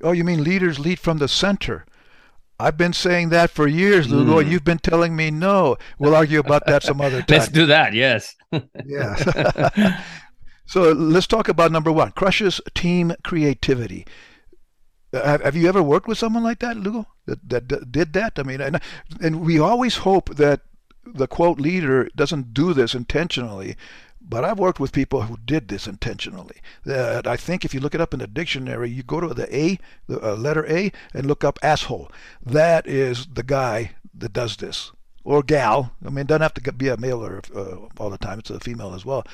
oh 0.02 0.12
you 0.12 0.24
mean 0.24 0.44
leaders 0.44 0.80
lead 0.80 1.00
from 1.00 1.18
the 1.18 1.28
center 1.28 1.86
I've 2.60 2.78
been 2.78 2.92
saying 2.92 3.30
that 3.30 3.50
for 3.50 3.68
years, 3.68 4.12
Lugo, 4.12 4.44
mm. 4.44 4.52
you've 4.52 4.66
been 4.66 4.80
telling 4.80 5.16
me 5.16 5.32
no. 5.32 5.78
We'll 5.98 6.14
argue 6.14 6.40
about 6.40 6.66
that 6.66 6.84
some 6.84 7.00
other 7.00 7.22
time. 7.22 7.40
Let's 7.40 7.48
do 7.48 7.66
that. 7.68 7.94
Yes. 7.94 8.36
yeah. 8.86 10.02
so 10.66 10.92
let's 10.92 11.26
talk 11.26 11.48
about 11.48 11.72
number 11.72 11.92
one: 11.92 12.12
crushes 12.12 12.60
team 12.76 13.14
creativity. 13.24 14.06
Uh, 15.14 15.24
have, 15.26 15.42
have 15.42 15.56
you 15.56 15.70
ever 15.70 15.82
worked 15.82 16.08
with 16.08 16.18
someone 16.18 16.44
like 16.44 16.60
that, 16.60 16.76
Lugo? 16.76 17.06
That, 17.28 17.50
that, 17.50 17.70
that 17.70 17.92
did 17.94 18.14
that? 18.14 18.34
I 18.38 18.44
mean, 18.44 18.60
and, 18.60 18.82
and 19.22 19.42
we 19.42 19.58
always 19.58 19.98
hope 19.98 20.36
that 20.36 20.62
the 21.06 21.28
quote 21.28 21.60
leader 21.60 22.10
doesn't 22.16 22.54
do 22.54 22.74
this 22.74 22.94
intentionally, 22.94 23.78
but 24.30 24.46
I've 24.46 24.60
worked 24.60 24.80
with 24.80 24.92
people 24.92 25.24
who 25.24 25.38
did 25.44 25.68
this 25.68 25.88
intentionally. 25.88 26.58
That 26.86 27.26
I 27.26 27.36
think 27.36 27.66
if 27.66 27.74
you 27.74 27.80
look 27.80 27.96
it 27.96 28.02
up 28.02 28.14
in 28.14 28.20
the 28.20 28.28
dictionary, 28.28 28.90
you 28.90 29.02
go 29.02 29.20
to 29.20 29.34
the 29.34 29.54
A, 29.56 29.80
the 30.08 30.24
uh, 30.24 30.36
letter 30.36 30.66
A, 30.72 30.92
and 31.14 31.26
look 31.26 31.44
up 31.44 31.58
asshole. 31.64 32.12
That 32.46 32.86
is 32.88 33.26
the 33.26 33.44
guy 33.44 33.96
that 34.14 34.34
does 34.34 34.58
this. 34.58 34.92
Or 35.24 35.44
gal. 35.44 35.92
I 36.06 36.10
mean, 36.10 36.20
it 36.20 36.28
doesn't 36.28 36.44
have 36.44 36.54
to 36.56 36.72
be 36.72 36.88
a 36.88 36.98
male 36.98 37.24
or 37.24 37.42
uh, 37.56 37.88
all 37.98 38.10
the 38.10 38.18
time. 38.18 38.40
It's 38.40 38.50
a 38.50 38.60
female 38.60 38.94
as 38.94 39.04
well. 39.06 39.26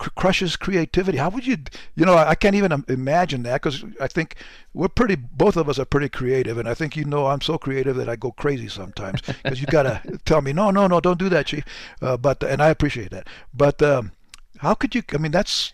C- 0.00 0.08
crushes 0.16 0.56
creativity. 0.56 1.18
How 1.18 1.30
would 1.30 1.46
you, 1.46 1.58
you 1.94 2.06
know, 2.06 2.16
I 2.16 2.34
can't 2.34 2.54
even 2.54 2.84
imagine 2.88 3.42
that 3.42 3.60
because 3.60 3.84
I 4.00 4.06
think 4.06 4.36
we're 4.72 4.88
pretty, 4.88 5.16
both 5.16 5.56
of 5.56 5.68
us 5.68 5.78
are 5.78 5.84
pretty 5.84 6.08
creative. 6.08 6.58
And 6.58 6.68
I 6.68 6.74
think 6.74 6.96
you 6.96 7.04
know 7.04 7.26
I'm 7.26 7.40
so 7.40 7.58
creative 7.58 7.96
that 7.96 8.08
I 8.08 8.16
go 8.16 8.32
crazy 8.32 8.68
sometimes 8.68 9.20
because 9.20 9.60
you 9.60 9.66
got 9.66 9.82
to 9.82 10.18
tell 10.24 10.40
me, 10.42 10.52
no, 10.52 10.70
no, 10.70 10.86
no, 10.86 11.00
don't 11.00 11.18
do 11.18 11.28
that, 11.30 11.46
Chief. 11.46 11.64
Uh, 12.00 12.16
but, 12.16 12.42
and 12.42 12.62
I 12.62 12.68
appreciate 12.68 13.10
that. 13.10 13.26
But, 13.52 13.82
um, 13.82 14.12
how 14.58 14.74
could 14.74 14.94
you? 14.94 15.02
I 15.12 15.18
mean, 15.18 15.32
that's 15.32 15.72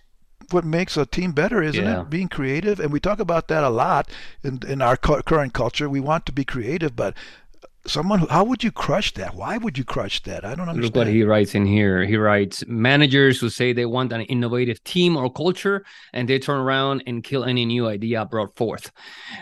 what 0.51 0.65
makes 0.65 0.97
a 0.97 1.05
team 1.05 1.33
better, 1.33 1.63
isn't 1.63 1.83
yeah. 1.83 2.03
it? 2.03 2.11
Being 2.11 2.29
creative, 2.29 2.81
and 2.81 2.93
we 2.93 3.01
talk 3.01 3.19
about 3.21 3.49
that 3.49 3.65
a 3.65 3.71
lot 3.71 4.11
in 4.43 4.61
in 4.67 4.83
our 4.83 4.97
cu- 4.97 5.23
current 5.23 5.53
culture. 5.53 5.89
We 5.89 6.01
want 6.01 6.27
to 6.27 6.33
be 6.33 6.45
creative, 6.45 6.97
but 6.97 7.15
someone 7.87 8.19
who, 8.19 8.27
how 8.27 8.45
would 8.45 8.63
you 8.63 8.71
crush 8.71 9.15
that 9.15 9.35
why 9.35 9.57
would 9.57 9.79
you 9.79 9.85
crush 9.85 10.23
that 10.25 10.45
i 10.45 10.55
don't 10.55 10.69
understand 10.69 10.85
look 10.85 10.95
what 10.95 11.07
he 11.07 11.23
writes 11.23 11.55
in 11.55 11.65
here 11.65 12.05
he 12.05 12.17
writes 12.17 12.63
managers 12.67 13.41
who 13.41 13.49
say 13.49 13.73
they 13.73 13.87
want 13.87 14.13
an 14.13 14.21
innovative 14.23 14.83
team 14.85 15.17
or 15.17 15.33
culture 15.33 15.85
and 16.13 16.29
they 16.29 16.39
turn 16.39 16.61
around 16.61 17.03
and 17.07 17.25
kill 17.25 17.45
any 17.45 17.65
new 17.65 17.87
idea 17.87 18.25
brought 18.27 18.55
forth 18.57 18.91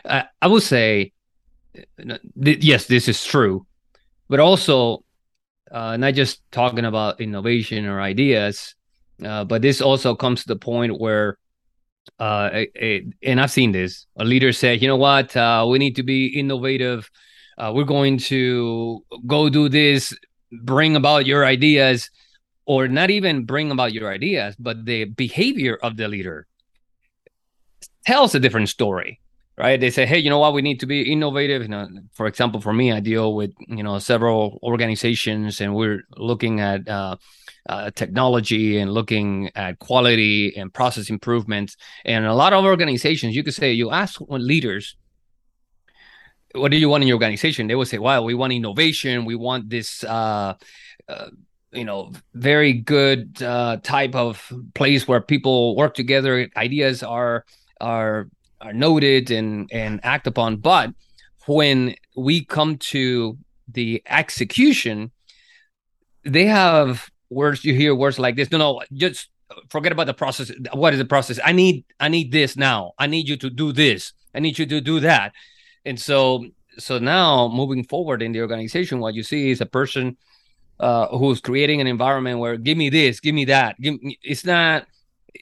uh, 0.05 0.23
i 0.41 0.47
would 0.47 0.63
say 0.63 1.13
th- 1.99 2.65
yes 2.65 2.87
this 2.87 3.09
is 3.09 3.25
true 3.25 3.67
but 4.29 4.39
also 4.39 5.03
uh, 5.73 5.97
not 5.97 6.15
just 6.15 6.41
talking 6.53 6.85
about 6.85 7.21
innovation 7.21 7.85
or 7.87 8.01
ideas 8.01 8.76
uh, 9.25 9.45
but 9.45 9.63
this 9.63 9.81
also 9.81 10.15
comes 10.15 10.43
to 10.43 10.49
the 10.49 10.57
point 10.57 11.01
where, 11.01 11.39
uh, 12.19 12.51
it, 12.53 13.05
and 13.23 13.41
I've 13.41 13.51
seen 13.51 13.73
this, 13.73 14.07
a 14.17 14.25
leader 14.25 14.53
said, 14.53 14.83
you 14.83 14.89
know 14.89 14.97
what, 14.97 15.37
uh, 15.37 15.67
we 15.69 15.79
need 15.79 15.97
to 15.97 16.03
be 16.03 16.27
innovative. 16.27 17.11
Uh, 17.59 17.73
we're 17.75 17.85
going 17.85 18.19
to 18.19 19.03
go 19.27 19.49
do 19.49 19.69
this, 19.69 20.15
bring 20.63 20.97
about 20.97 21.27
your 21.27 21.45
ideas, 21.45 22.11
or 22.67 22.89
not 22.89 23.11
even 23.11 23.45
bring 23.45 23.71
about 23.71 23.93
your 23.93 24.13
ideas, 24.13 24.55
but 24.59 24.85
the 24.85 25.05
behavior 25.05 25.79
of 25.83 25.97
the 25.97 26.09
leader 26.09 26.47
tells 28.05 28.35
a 28.35 28.41
different 28.41 28.69
story 28.69 29.21
right? 29.59 29.81
They 29.81 29.91
say 29.91 30.07
hey 30.07 30.19
you 30.19 30.31
know 30.31 30.39
what? 30.39 30.53
We 30.53 30.63
need 30.63 30.81
to 30.81 30.87
be 30.87 31.11
innovative. 31.11 31.63
You 31.63 31.69
know 31.69 31.89
for 32.13 32.27
example 32.27 32.61
for 32.61 32.73
me 32.73 32.93
i 32.93 33.01
deal 33.01 33.35
with 33.35 33.53
you 33.69 33.83
know 33.83 33.99
several 33.99 34.59
organizations 34.63 35.61
and 35.61 35.75
we're 35.75 36.03
looking 36.17 36.61
at 36.61 36.87
uh, 36.89 37.17
uh, 37.69 37.91
technology 37.91 38.79
and 38.79 38.93
looking 38.93 39.51
at 39.55 39.79
quality 39.79 40.57
and 40.57 40.73
process 40.73 41.11
improvements. 41.11 41.77
And 42.05 42.25
a 42.25 42.35
lot 42.35 42.53
of 42.53 42.65
organizations, 42.65 43.35
you 43.35 43.43
could 43.43 43.55
say, 43.55 43.73
you 43.73 43.91
ask 43.91 44.21
leaders, 44.29 44.97
what 46.55 46.71
do 46.71 46.79
you 46.79 46.89
want 46.89 47.03
in 47.03 47.09
your 47.09 47.17
organization? 47.17 47.67
They 47.67 47.75
will 47.75 47.85
say, 47.85 47.99
well, 47.99 48.25
we 48.25 48.35
want 48.35 48.53
innovation. 48.53 49.25
We 49.25 49.35
want 49.35 49.69
this, 49.69 50.05
uh, 50.05 50.55
uh, 51.09 51.29
you 51.73 51.85
know, 51.85 52.13
very 52.35 52.73
good 52.73 53.43
uh, 53.43 53.79
type 53.83 54.15
of 54.15 54.53
place 54.75 55.07
where 55.07 55.21
people 55.21 55.77
work 55.77 55.95
together. 55.95 56.49
Ideas 56.57 57.03
are 57.03 57.45
are 57.81 58.29
are 58.61 58.73
noted 58.73 59.31
and 59.31 59.69
and 59.73 60.01
act 60.03 60.27
upon. 60.27 60.57
But 60.57 60.91
when 61.47 61.95
we 62.17 62.45
come 62.45 62.79
to 62.79 63.37
the 63.69 64.03
execution, 64.07 65.11
they 66.25 66.47
have 66.47 67.11
words 67.31 67.65
you 67.65 67.75
hear 67.75 67.95
words 67.95 68.19
like 68.19 68.37
this. 68.37 68.51
No 68.51 68.59
no 68.59 68.83
just 68.93 69.29
forget 69.69 69.93
about 69.93 70.07
the 70.07 70.15
process. 70.15 70.51
What 70.73 70.93
is 70.93 70.99
the 70.99 71.05
process? 71.05 71.39
I 71.45 71.53
need 71.53 71.85
i 72.01 72.09
need 72.09 72.33
this 72.33 72.57
now. 72.57 72.93
I 72.99 73.07
need 73.07 73.29
you 73.29 73.37
to 73.39 73.51
do 73.51 73.73
this. 73.73 74.13
I 74.35 74.41
need 74.41 74.59
you 74.59 74.67
to 74.67 74.81
do 74.81 75.01
that. 75.01 75.33
And 75.85 76.01
so 76.01 76.47
so 76.79 76.99
now 76.99 77.49
moving 77.49 77.85
forward 77.85 78.23
in 78.23 78.33
the 78.33 78.41
organization 78.41 79.01
what 79.01 79.15
you 79.15 79.23
see 79.23 79.51
is 79.51 79.61
a 79.61 79.67
person 79.67 80.17
uh, 80.79 81.09
who's 81.17 81.41
creating 81.41 81.81
an 81.81 81.87
environment 81.87 82.39
where 82.39 82.57
give 82.57 82.77
me 82.77 82.91
this 82.91 83.21
give 83.21 83.35
me 83.35 83.47
that. 83.47 83.81
Give 83.81 84.01
me, 84.03 84.19
it's 84.23 84.45
not 84.45 84.87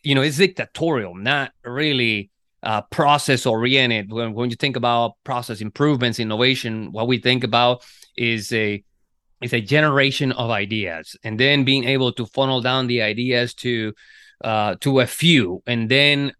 you 0.02 0.14
know 0.14 0.22
it's 0.22 0.36
dictatorial 0.36 1.14
not 1.14 1.52
really 1.64 2.30
uh, 2.62 2.80
process 2.82 3.44
oriented. 3.44 4.10
When, 4.10 4.32
when 4.32 4.48
you 4.48 4.56
think 4.56 4.76
about 4.76 5.16
process 5.24 5.60
improvements 5.60 6.18
innovation 6.18 6.92
what 6.92 7.08
we 7.08 7.18
think 7.18 7.44
about 7.44 7.84
is 8.16 8.52
a 8.52 8.82
it's 9.44 9.52
a 9.52 9.60
generation 9.60 10.32
of 10.32 10.50
ideas 10.50 11.16
and 11.22 11.38
then 11.38 11.64
being 11.64 11.84
able 11.84 12.10
to 12.10 12.24
funnel 12.24 12.62
down 12.62 12.86
the 12.86 13.02
ideas 13.02 13.52
to 13.52 13.92
uh, 14.42 14.74
to 14.80 15.00
a 15.00 15.06
few 15.06 15.62
and 15.66 15.90
then 15.90 16.32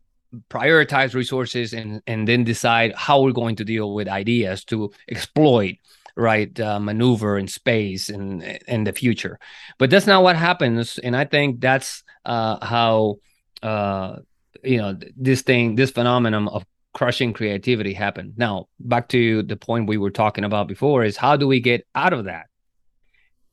prioritize 0.49 1.15
resources 1.15 1.75
and 1.75 2.01
and 2.07 2.27
then 2.27 2.45
decide 2.45 2.95
how 2.97 3.21
we're 3.21 3.41
going 3.43 3.57
to 3.57 3.65
deal 3.65 3.93
with 3.95 4.09
ideas 4.09 4.65
to 4.65 4.91
exploit 5.11 5.77
right 6.17 6.59
uh, 6.59 6.81
maneuver 6.81 7.37
in 7.37 7.47
space 7.47 8.09
and 8.09 8.43
in 8.67 8.85
the 8.85 8.93
future. 8.93 9.39
But 9.79 9.91
that's 9.91 10.07
not 10.07 10.23
what 10.23 10.37
happens 10.37 10.99
and 10.99 11.15
i 11.15 11.27
think 11.27 11.61
that's 11.61 12.03
uh, 12.25 12.65
how 12.65 13.17
uh, 13.63 14.17
you 14.63 14.79
know 14.79 14.97
this 15.15 15.43
thing 15.43 15.75
this 15.75 15.91
phenomenon 15.91 16.49
of 16.49 16.65
crushing 16.95 17.35
creativity 17.35 17.93
happened. 17.93 18.33
Now 18.39 18.69
back 18.81 19.09
to 19.09 19.43
the 19.43 19.57
point 19.57 19.89
we 19.89 19.99
were 19.99 20.13
talking 20.23 20.45
about 20.45 20.69
before 20.69 21.05
is 21.05 21.19
how 21.19 21.37
do 21.37 21.47
we 21.47 21.61
get 21.61 21.87
out 21.95 22.15
of 22.15 22.25
that 22.25 22.47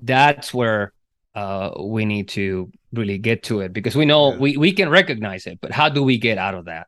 that's 0.01 0.53
where 0.53 0.93
uh, 1.35 1.71
we 1.79 2.05
need 2.05 2.27
to 2.29 2.71
really 2.93 3.17
get 3.17 3.43
to 3.43 3.61
it 3.61 3.73
because 3.73 3.95
we 3.95 4.05
know 4.05 4.33
yeah. 4.33 4.39
we, 4.39 4.57
we 4.57 4.71
can 4.73 4.89
recognize 4.89 5.47
it, 5.47 5.59
but 5.61 5.71
how 5.71 5.89
do 5.89 6.03
we 6.03 6.17
get 6.17 6.37
out 6.37 6.55
of 6.55 6.65
that? 6.65 6.87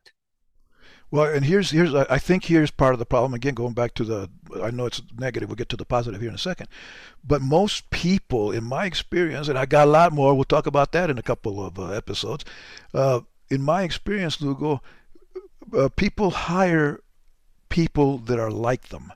Well, 1.10 1.32
and 1.32 1.44
here's 1.44 1.70
here's 1.70 1.94
I 1.94 2.18
think 2.18 2.46
here's 2.46 2.72
part 2.72 2.92
of 2.92 2.98
the 2.98 3.06
problem. 3.06 3.34
Again, 3.34 3.54
going 3.54 3.74
back 3.74 3.94
to 3.94 4.04
the 4.04 4.28
I 4.60 4.72
know 4.72 4.86
it's 4.86 5.00
negative. 5.16 5.48
We'll 5.48 5.54
get 5.54 5.68
to 5.68 5.76
the 5.76 5.84
positive 5.84 6.20
here 6.20 6.28
in 6.28 6.34
a 6.34 6.38
second, 6.38 6.66
but 7.22 7.40
most 7.40 7.88
people, 7.90 8.50
in 8.50 8.64
my 8.64 8.84
experience, 8.84 9.46
and 9.46 9.56
I 9.56 9.64
got 9.64 9.86
a 9.86 9.90
lot 9.90 10.12
more. 10.12 10.34
We'll 10.34 10.42
talk 10.42 10.66
about 10.66 10.90
that 10.90 11.10
in 11.10 11.18
a 11.18 11.22
couple 11.22 11.64
of 11.64 11.78
uh, 11.78 11.90
episodes. 11.90 12.44
Uh, 12.92 13.20
in 13.48 13.62
my 13.62 13.82
experience, 13.82 14.40
Lugo, 14.40 14.82
uh, 15.72 15.88
people 15.94 16.30
hire 16.30 17.00
people 17.68 18.18
that 18.18 18.40
are 18.40 18.50
like 18.50 18.88
them. 18.88 19.12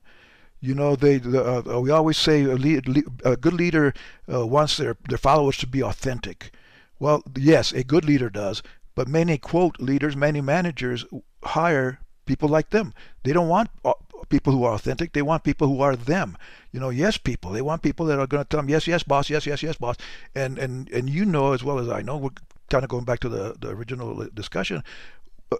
You 0.61 0.75
know, 0.75 0.97
they 0.97 1.21
uh, 1.21 1.63
uh, 1.67 1.81
we 1.81 1.91
always 1.91 2.19
say 2.19 2.43
a, 2.45 2.57
lead, 2.57 3.05
a 3.25 3.37
good 3.37 3.53
leader 3.53 3.95
uh, 4.33 4.47
wants 4.47 4.77
their, 4.77 4.97
their 5.09 5.19
followers 5.19 5.57
to 5.59 5.67
be 5.67 5.83
authentic. 5.83 6.53
Well, 6.99 7.23
yes, 7.37 7.73
a 7.73 7.85
good 7.85 8.05
leader 8.05 8.29
does, 8.29 8.63
but 8.97 9.07
many 9.07 9.39
quote 9.39 9.79
leaders, 9.79 10.17
many 10.17 10.41
managers 10.41 11.05
hire 11.45 12.01
people 12.27 12.49
like 12.49 12.71
them. 12.71 12.93
They 13.23 13.33
don't 13.33 13.49
want 13.49 13.71
uh, 13.85 13.93
people 14.29 14.53
who 14.53 14.65
are 14.65 14.75
authentic. 14.75 15.13
They 15.13 15.23
want 15.23 15.45
people 15.45 15.69
who 15.69 15.81
are 15.81 15.95
them. 15.95 16.37
You 16.73 16.81
know, 16.81 16.91
yes 16.91 17.17
people. 17.19 17.53
They 17.53 17.63
want 17.63 17.83
people 17.83 18.07
that 18.07 18.19
are 18.19 18.27
going 18.27 18.43
to 18.43 18.49
tell 18.49 18.59
them, 18.61 18.69
yes, 18.69 18.87
yes, 18.87 19.05
boss, 19.05 19.31
yes, 19.31 19.47
yes, 19.47 19.63
yes, 19.63 19.77
boss. 19.77 19.97
And 20.35 20.59
and 20.59 20.89
and 20.91 21.09
you 21.09 21.25
know 21.25 21.53
as 21.53 21.63
well 21.63 21.79
as 21.79 21.89
I 21.89 22.03
know, 22.03 22.17
we're 22.17 22.31
kind 22.69 22.85
of 22.85 22.91
going 22.91 23.05
back 23.05 23.21
to 23.21 23.29
the 23.29 23.55
the 23.59 23.69
original 23.69 24.29
discussion 24.35 24.83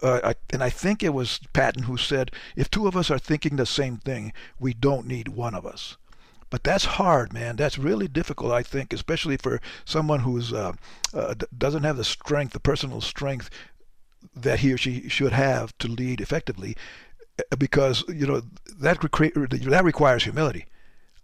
uh, 0.01 0.33
and 0.51 0.63
I 0.63 0.69
think 0.69 1.03
it 1.03 1.13
was 1.13 1.39
Patton 1.53 1.83
who 1.83 1.97
said, 1.97 2.31
if 2.55 2.69
two 2.69 2.87
of 2.87 2.95
us 2.95 3.09
are 3.09 3.19
thinking 3.19 3.55
the 3.55 3.65
same 3.65 3.97
thing, 3.97 4.33
we 4.59 4.73
don't 4.73 5.07
need 5.07 5.29
one 5.29 5.55
of 5.55 5.65
us. 5.65 5.97
But 6.49 6.63
that's 6.63 6.85
hard, 6.85 7.31
man. 7.31 7.55
That's 7.55 7.77
really 7.77 8.07
difficult, 8.07 8.51
I 8.51 8.63
think, 8.63 8.91
especially 8.91 9.37
for 9.37 9.61
someone 9.85 10.21
who's 10.21 10.51
uh, 10.51 10.73
uh, 11.13 11.35
doesn't 11.55 11.83
have 11.83 11.97
the 11.97 12.03
strength, 12.03 12.53
the 12.53 12.59
personal 12.59 13.01
strength 13.01 13.49
that 14.35 14.59
he 14.59 14.73
or 14.73 14.77
she 14.77 15.07
should 15.09 15.31
have 15.31 15.77
to 15.77 15.87
lead 15.87 16.21
effectively, 16.21 16.75
uh, 17.39 17.55
because 17.55 18.03
you 18.09 18.25
know 18.25 18.41
that 18.79 19.03
that 19.51 19.83
requires 19.83 20.23
humility. 20.23 20.65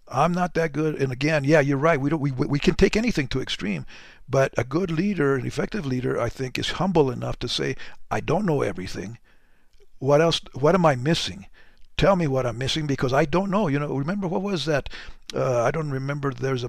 I'm 0.07 0.31
not 0.31 0.53
that 0.53 0.71
good. 0.71 1.01
And 1.01 1.11
again, 1.11 1.43
yeah, 1.43 1.59
you're 1.59 1.77
right. 1.77 1.99
We 1.99 2.09
don't 2.09 2.21
we 2.21 2.31
we 2.31 2.59
can 2.59 2.75
take 2.75 2.95
anything 2.95 3.27
to 3.29 3.41
extreme, 3.41 3.85
but 4.29 4.53
a 4.57 4.63
good 4.63 4.91
leader, 4.91 5.35
an 5.35 5.45
effective 5.45 5.85
leader, 5.85 6.19
I 6.19 6.29
think, 6.29 6.57
is 6.57 6.71
humble 6.71 7.09
enough 7.09 7.39
to 7.39 7.47
say, 7.47 7.75
I 8.11 8.19
don't 8.19 8.45
know 8.45 8.61
everything. 8.61 9.17
What 9.99 10.21
else? 10.21 10.41
What 10.53 10.75
am 10.75 10.85
I 10.85 10.95
missing? 10.95 11.47
Tell 11.97 12.15
me 12.15 12.27
what 12.27 12.45
I'm 12.45 12.57
missing 12.57 12.87
because 12.87 13.13
I 13.13 13.25
don't 13.25 13.49
know. 13.49 13.67
You 13.67 13.79
know, 13.79 13.95
remember 13.95 14.27
what 14.27 14.41
was 14.41 14.65
that? 14.65 14.89
Uh, 15.33 15.63
I 15.63 15.71
don't 15.71 15.91
remember. 15.91 16.33
There's 16.33 16.63
a, 16.63 16.67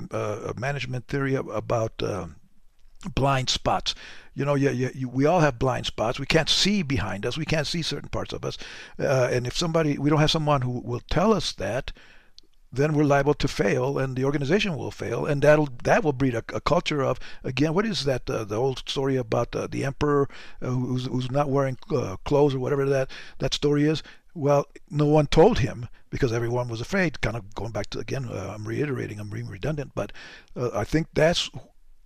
a 0.54 0.58
management 0.58 1.08
theory 1.08 1.34
about 1.34 2.00
uh, 2.02 2.28
blind 3.14 3.50
spots. 3.50 3.94
You 4.34 4.44
know, 4.44 4.54
you, 4.54 4.70
you, 4.70 4.90
you, 4.94 5.08
we 5.08 5.26
all 5.26 5.40
have 5.40 5.58
blind 5.58 5.86
spots. 5.86 6.18
We 6.20 6.26
can't 6.26 6.48
see 6.48 6.82
behind 6.82 7.26
us. 7.26 7.36
We 7.36 7.44
can't 7.44 7.66
see 7.66 7.82
certain 7.82 8.08
parts 8.08 8.32
of 8.32 8.44
us. 8.44 8.58
Uh, 8.98 9.28
and 9.32 9.46
if 9.46 9.56
somebody, 9.56 9.98
we 9.98 10.10
don't 10.10 10.20
have 10.20 10.30
someone 10.30 10.62
who 10.62 10.80
will 10.80 11.02
tell 11.10 11.32
us 11.32 11.52
that, 11.52 11.92
then 12.76 12.92
we're 12.94 13.04
liable 13.04 13.34
to 13.34 13.48
fail, 13.48 13.98
and 13.98 14.16
the 14.16 14.24
organization 14.24 14.76
will 14.76 14.90
fail, 14.90 15.26
and 15.26 15.42
that'll 15.42 15.68
that 15.84 16.04
will 16.04 16.12
breed 16.12 16.34
a, 16.34 16.44
a 16.54 16.60
culture 16.60 17.02
of 17.02 17.18
again, 17.44 17.74
what 17.74 17.86
is 17.86 18.04
that? 18.04 18.28
Uh, 18.28 18.44
the 18.44 18.56
old 18.56 18.88
story 18.88 19.16
about 19.16 19.54
uh, 19.54 19.66
the 19.66 19.84
emperor 19.84 20.28
uh, 20.62 20.68
who's, 20.68 21.06
who's 21.06 21.30
not 21.30 21.48
wearing 21.48 21.78
uh, 21.94 22.16
clothes 22.24 22.54
or 22.54 22.60
whatever 22.60 22.84
that 22.86 23.10
that 23.38 23.54
story 23.54 23.84
is. 23.84 24.02
Well, 24.34 24.66
no 24.90 25.06
one 25.06 25.28
told 25.28 25.60
him 25.60 25.88
because 26.10 26.32
everyone 26.32 26.68
was 26.68 26.80
afraid. 26.80 27.20
Kind 27.20 27.36
of 27.36 27.54
going 27.54 27.72
back 27.72 27.88
to 27.90 27.98
again, 27.98 28.26
uh, 28.26 28.52
I'm 28.54 28.68
reiterating, 28.68 29.18
I'm 29.18 29.30
being 29.30 29.48
redundant, 29.48 29.92
but 29.94 30.12
uh, 30.54 30.70
I 30.74 30.84
think 30.84 31.08
that's 31.14 31.50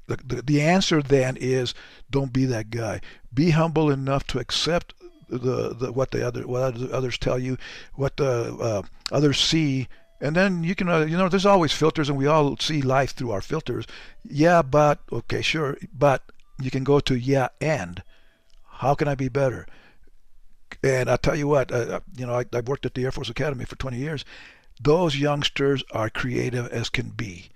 the, 0.07 0.17
the, 0.25 0.43
the 0.43 0.61
answer 0.61 1.03
then 1.03 1.37
is 1.41 1.75
don't 2.11 2.33
be 2.33 2.45
that 2.47 2.71
guy. 2.71 3.01
Be 3.33 3.51
humble 3.51 3.91
enough 3.91 4.27
to 4.29 4.39
accept 4.39 4.95
the, 5.29 5.75
the 5.75 5.93
what 5.93 6.11
the 6.11 6.27
other 6.27 6.47
what 6.47 6.77
others 6.91 7.19
tell 7.19 7.39
you, 7.39 7.57
what 7.95 8.17
the 8.17 8.55
uh, 8.55 8.83
others 9.13 9.39
see, 9.39 9.89
and 10.21 10.37
then 10.37 10.65
you 10.65 10.75
can 10.75 10.89
uh, 10.89 11.01
you 11.01 11.17
know 11.17 11.29
there's 11.29 11.47
always 11.47 11.73
filters, 11.73 12.09
and 12.09 12.19
we 12.19 12.27
all 12.27 12.57
see 12.59 12.83
life 12.83 13.15
through 13.15 13.31
our 13.31 13.41
filters. 13.41 13.87
Yeah, 14.25 14.63
but 14.63 15.01
okay, 15.11 15.43
sure, 15.43 15.79
but 15.93 16.23
you 16.61 16.71
can 16.71 16.85
go 16.85 17.01
to 17.01 17.15
yeah 17.15 17.49
and 17.61 18.03
how 18.81 18.95
can 18.95 19.09
I 19.09 19.15
be 19.15 19.29
better? 19.29 19.67
And 20.83 21.11
I'll 21.11 21.19
tell 21.19 21.37
you 21.37 21.49
what, 21.49 21.71
uh, 21.73 21.77
uh 21.77 22.01
you 22.17 22.27
know, 22.27 22.35
I, 22.35 22.45
I 22.53 22.61
worked 22.61 22.87
at 22.87 22.95
the 22.95 23.05
Air 23.05 23.13
Force 23.13 23.29
Academy 23.29 23.65
for 23.65 23.77
20 23.77 23.99
years. 23.99 24.25
Those 24.81 25.17
youngsters 25.17 25.85
are 25.91 26.09
creative 26.09 26.67
as 26.69 26.89
can 26.89 27.11
be 27.11 27.51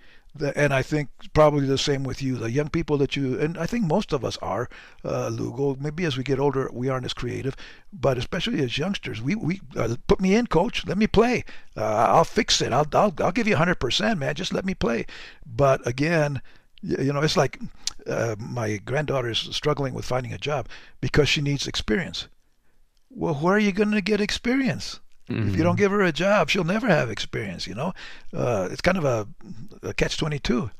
and 0.57 0.75
I 0.75 0.83
think 0.83 1.09
probably 1.33 1.67
the 1.67 1.79
same 1.79 2.03
with 2.05 2.21
you. 2.23 2.37
The 2.37 2.51
young 2.51 2.69
people 2.69 2.99
that 2.99 3.15
you, 3.17 3.39
and 3.39 3.57
I 3.57 3.67
think 3.67 3.85
most 3.85 4.13
of 4.13 4.25
us 4.25 4.37
are, 4.39 4.69
uh, 5.05 5.29
Lugo. 5.29 5.77
Maybe 5.81 6.05
as 6.05 6.17
we 6.17 6.25
get 6.25 6.41
older, 6.41 6.69
we 6.73 6.89
aren't 6.89 7.05
as 7.05 7.15
creative, 7.15 7.57
but 7.93 8.19
especially 8.19 8.63
as 8.63 8.77
youngsters, 8.77 9.23
we 9.23 9.35
we 9.35 9.61
uh, 9.77 9.97
put 10.07 10.21
me 10.21 10.35
in, 10.35 10.47
coach. 10.47 10.87
Let 10.87 10.99
me 10.99 11.07
play. 11.07 11.45
Uh, 11.77 11.85
I'll 11.85 12.25
fix 12.25 12.61
it. 12.61 12.73
I'll 12.73 12.87
I'll 12.93 13.15
I'll 13.19 13.33
give 13.33 13.47
you 13.47 13.57
hundred 13.57 13.81
percent, 13.81 14.19
man. 14.19 14.35
Just 14.35 14.53
let 14.53 14.65
me 14.65 14.75
play. 14.75 15.07
But 15.47 15.87
again, 15.87 16.43
you 16.83 17.13
know, 17.13 17.21
it's 17.21 17.37
like 17.37 17.61
uh, 18.07 18.37
my 18.39 18.77
granddaughter 18.79 19.31
is 19.31 19.39
struggling 19.39 19.95
with 19.95 20.05
finding 20.05 20.33
a 20.33 20.39
job 20.39 20.69
because 21.01 21.29
she 21.29 21.41
needs 21.41 21.67
experience. 21.67 22.29
Well, 23.09 23.35
where 23.35 23.55
are 23.55 23.61
you 23.61 23.73
going 23.73 23.93
to 23.93 24.01
get 24.01 24.21
experience? 24.21 24.99
Mm-hmm. 25.29 25.49
If 25.49 25.57
you 25.57 25.63
don't 25.63 25.73
mm-hmm. 25.73 25.79
give 25.79 25.91
her 25.91 26.03
a 26.03 26.13
job, 26.13 26.51
she'll 26.51 26.65
never 26.65 26.87
have 26.87 27.11
experience. 27.11 27.67
You 27.67 27.75
know, 27.75 27.93
uh, 28.35 28.69
it's 28.71 28.83
kind 28.83 28.99
of 28.99 29.05
a, 29.05 29.27
a 29.83 29.95
catch 29.95 30.19
twenty 30.19 30.39
two. 30.39 30.71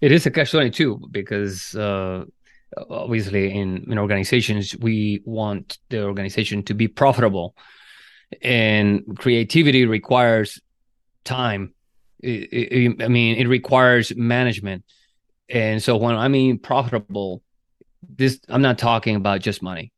It 0.00 0.10
is 0.10 0.26
a 0.26 0.30
catch 0.30 0.50
twenty 0.50 0.70
two 0.70 1.00
because 1.10 1.74
uh, 1.76 2.24
obviously 2.90 3.52
in 3.52 3.86
in 3.90 3.98
organizations 3.98 4.76
we 4.76 5.22
want 5.24 5.78
the 5.90 6.02
organization 6.04 6.62
to 6.64 6.74
be 6.74 6.88
profitable, 6.88 7.54
and 8.42 9.16
creativity 9.16 9.86
requires 9.86 10.60
time. 11.24 11.72
It, 12.20 12.52
it, 12.52 13.02
I 13.02 13.08
mean, 13.08 13.36
it 13.36 13.46
requires 13.46 14.14
management, 14.16 14.84
and 15.48 15.82
so 15.82 15.96
when 15.96 16.16
I 16.16 16.28
mean 16.28 16.58
profitable, 16.58 17.42
this 18.02 18.40
I'm 18.48 18.62
not 18.62 18.78
talking 18.78 19.14
about 19.14 19.40
just 19.40 19.62
money. 19.62 19.92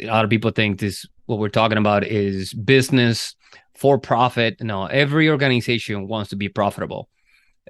A 0.00 0.06
lot 0.06 0.24
of 0.24 0.30
people 0.30 0.52
think 0.52 0.78
this 0.78 1.04
what 1.30 1.38
we're 1.38 1.48
talking 1.48 1.78
about 1.78 2.04
is 2.04 2.52
business 2.52 3.36
for 3.76 3.98
profit. 3.98 4.60
No, 4.60 4.86
every 4.86 5.30
organization 5.30 6.08
wants 6.08 6.30
to 6.30 6.36
be 6.36 6.48
profitable. 6.48 7.08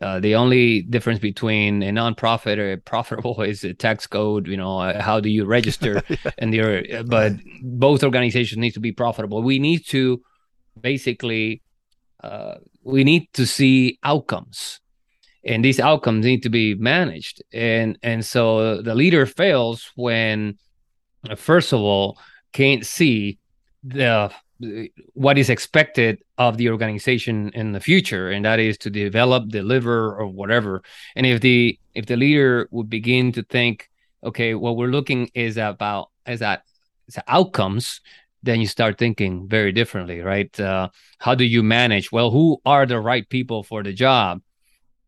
Uh, 0.01 0.19
the 0.19 0.35
only 0.35 0.81
difference 0.81 1.19
between 1.19 1.83
a 1.83 1.91
nonprofit 1.91 2.57
or 2.57 2.73
a 2.73 2.79
profitable 2.79 3.43
is 3.53 3.63
a 3.63 3.75
tax 3.75 4.07
code. 4.07 4.49
You 4.49 4.57
know, 4.57 4.79
uh, 4.79 5.03
how 5.03 5.21
do 5.21 5.29
you 5.29 5.45
register? 5.45 6.03
yeah. 6.09 6.17
And 6.39 6.55
your, 6.55 6.83
but 7.05 7.35
both 7.63 8.03
organizations 8.03 8.59
need 8.59 8.73
to 8.73 8.81
be 8.81 8.93
profitable. 8.93 9.43
We 9.43 9.59
need 9.59 9.87
to 9.89 10.23
basically, 10.81 11.63
uh, 12.25 12.55
we 12.83 13.05
need 13.05 13.29
to 13.35 13.47
see 13.47 13.99
outcomes, 14.03 14.81
and 15.45 15.63
these 15.63 15.79
outcomes 15.79 16.25
need 16.25 16.43
to 16.45 16.51
be 16.51 16.75
managed. 16.75 17.43
And 17.53 17.99
and 18.03 18.25
so 18.25 18.81
the 18.81 18.95
leader 18.95 19.27
fails 19.27 19.91
when, 19.97 20.57
first 21.37 21.75
of 21.75 21.81
all, 21.81 22.19
can't 22.53 22.87
see 22.87 23.39
the 23.83 24.31
what 25.15 25.39
is 25.39 25.49
expected 25.49 26.19
of 26.37 26.57
the 26.59 26.69
organization 26.69 27.51
in 27.55 27.73
the 27.73 27.81
future 27.81 28.31
and 28.31 28.45
that 28.45 28.61
is 28.61 28.77
to 28.79 28.91
develop 28.91 29.49
deliver 29.49 30.15
or 30.15 30.27
whatever. 30.27 30.83
And 31.17 31.27
if 31.27 31.41
the 31.41 31.79
if 31.95 32.07
the 32.07 32.17
leader 32.17 32.69
would 32.71 32.91
begin 32.91 33.33
to 33.33 33.43
think 33.43 33.89
okay 34.23 34.55
what 34.55 34.77
we're 34.77 34.89
looking 34.89 35.31
is 35.35 35.57
about 35.57 36.11
is 36.27 36.41
that 36.41 36.63
is 37.09 37.19
outcomes 37.27 38.01
then 38.43 38.61
you 38.61 38.67
start 38.67 38.99
thinking 38.99 39.49
very 39.49 39.73
differently 39.73 40.21
right? 40.21 40.59
Uh, 40.61 40.89
how 41.19 41.35
do 41.35 41.45
you 41.45 41.63
manage? 41.63 42.13
Well 42.13 42.31
who 42.31 42.61
are 42.67 42.85
the 42.85 43.01
right 43.01 43.27
people 43.29 43.63
for 43.63 43.83
the 43.83 43.95
job? 43.95 44.43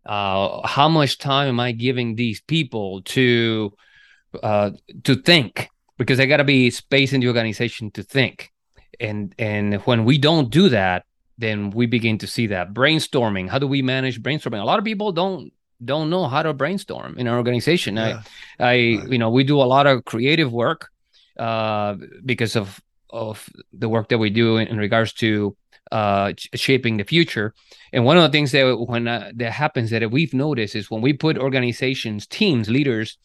Uh, 0.05 0.67
how 0.67 0.89
much 0.89 1.19
time 1.19 1.49
am 1.49 1.61
i 1.61 1.73
giving 1.73 2.17
these 2.17 2.41
people 2.41 3.03
to 3.03 3.73
uh, 4.43 4.71
to 5.05 5.17
think? 5.17 5.69
Because 5.99 6.19
i 6.19 6.25
got 6.25 6.39
to 6.39 6.45
be 6.45 6.71
space 6.71 7.13
in 7.13 7.21
the 7.21 7.29
organization 7.29 7.91
to 7.91 8.03
think 8.03 8.52
and 9.01 9.35
and 9.39 9.75
when 9.83 10.05
we 10.05 10.19
don't 10.19 10.51
do 10.51 10.69
that 10.69 11.05
then 11.39 11.71
we 11.71 11.87
begin 11.87 12.19
to 12.19 12.27
see 12.27 12.47
that 12.49 12.73
brainstorming. 12.73 13.49
How 13.49 13.59
do 13.59 13.67
we 13.67 13.83
manage 13.83 14.23
brainstorming? 14.23 14.61
A 14.61 14.65
lot 14.65 14.79
of 14.79 14.85
people 14.85 15.13
don't 15.13 15.53
don't 15.85 16.11
know 16.11 16.29
how 16.29 16.43
to 16.43 16.53
brainstorm 16.55 17.19
in 17.19 17.27
our 17.27 17.37
organization. 17.37 17.97
Yeah. 17.97 18.23
i 18.61 18.65
i 18.65 18.73
you 18.75 19.19
know 19.19 19.31
we 19.31 19.45
do 19.45 19.61
a 19.61 19.69
lot 19.75 19.87
of 19.87 20.05
creative 20.05 20.53
work 20.53 20.91
uh 21.39 21.97
because 22.25 22.55
of 22.57 22.81
of 23.11 23.49
the 23.73 23.89
work 23.89 24.09
that 24.09 24.19
we 24.19 24.31
do 24.31 24.57
in, 24.59 24.69
in 24.69 24.79
regards 24.79 25.13
to 25.15 25.57
uh 25.91 26.33
shaping 26.55 26.97
the 26.99 27.05
future. 27.05 27.55
And 27.93 28.05
one 28.05 28.17
of 28.17 28.23
the 28.23 28.31
things 28.31 28.53
that 28.53 28.65
when 28.89 29.09
uh, 29.09 29.33
that 29.35 29.53
happens 29.53 29.91
that 29.91 30.09
we've 30.11 30.35
noticed 30.35 30.77
is 30.77 30.91
when 30.91 31.03
we 31.03 31.13
put 31.13 31.37
organizations 31.39 32.27
teams 32.27 32.69
leaders 32.71 33.19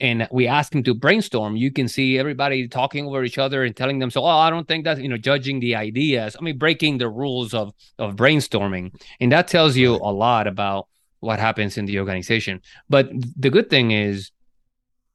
and 0.00 0.26
we 0.30 0.46
ask 0.46 0.74
him 0.74 0.82
to 0.84 0.94
brainstorm, 0.94 1.56
you 1.56 1.70
can 1.70 1.86
see 1.86 2.18
everybody 2.18 2.66
talking 2.66 3.06
over 3.06 3.22
each 3.22 3.36
other 3.36 3.64
and 3.64 3.76
telling 3.76 3.98
them, 3.98 4.10
so, 4.10 4.22
oh, 4.22 4.26
I 4.26 4.48
don't 4.48 4.66
think 4.66 4.84
that's, 4.84 5.00
you 5.00 5.08
know, 5.08 5.18
judging 5.18 5.60
the 5.60 5.76
ideas. 5.76 6.36
I 6.38 6.42
mean, 6.42 6.56
breaking 6.56 6.98
the 6.98 7.08
rules 7.08 7.52
of, 7.52 7.72
of 7.98 8.16
brainstorming. 8.16 8.94
And 9.20 9.30
that 9.32 9.48
tells 9.48 9.76
you 9.76 9.96
a 9.96 10.12
lot 10.12 10.46
about 10.46 10.88
what 11.20 11.38
happens 11.38 11.76
in 11.76 11.84
the 11.84 11.98
organization. 11.98 12.62
But 12.88 13.10
the 13.36 13.50
good 13.50 13.68
thing 13.68 13.90
is 13.90 14.30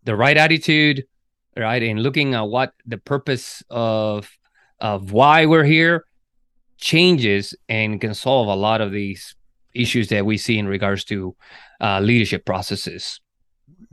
the 0.04 0.15
right 0.15 0.38
attitude, 0.38 1.06
right? 1.58 1.82
And 1.82 2.04
looking 2.04 2.36
at 2.36 2.41
what 2.41 2.74
the 2.86 3.00
purpose 3.00 3.63
of, 3.71 4.30
of 4.80 5.12
why 5.12 5.48
we're 5.48 5.63
here 5.63 6.06
changes 6.78 7.56
and 7.67 8.00
can 8.00 8.13
solve 8.13 8.50
a 8.50 8.56
lot 8.56 8.82
of 8.82 8.91
these 8.91 9.36
issues 9.74 10.10
that 10.10 10.26
we 10.26 10.38
see 10.38 10.60
in 10.60 10.67
regards 10.67 11.04
to 11.06 11.36
uh, 11.82 12.00
leadership 12.02 12.45
processes. 12.45 13.19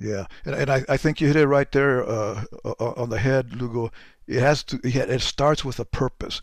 Yeah, 0.02 0.26
and, 0.44 0.54
and 0.54 0.70
I, 0.70 0.84
I 0.88 0.96
think 0.96 1.20
you 1.20 1.28
hit 1.28 1.36
it 1.36 1.46
right 1.46 1.70
there 1.70 2.04
uh, 2.08 2.44
on 2.80 3.10
the 3.10 3.18
head, 3.18 3.54
Lugo. 3.54 3.92
It 4.26 4.40
has 4.40 4.64
to. 4.64 4.80
It 4.82 5.20
starts 5.20 5.64
with 5.64 5.78
a 5.78 5.84
purpose. 5.84 6.40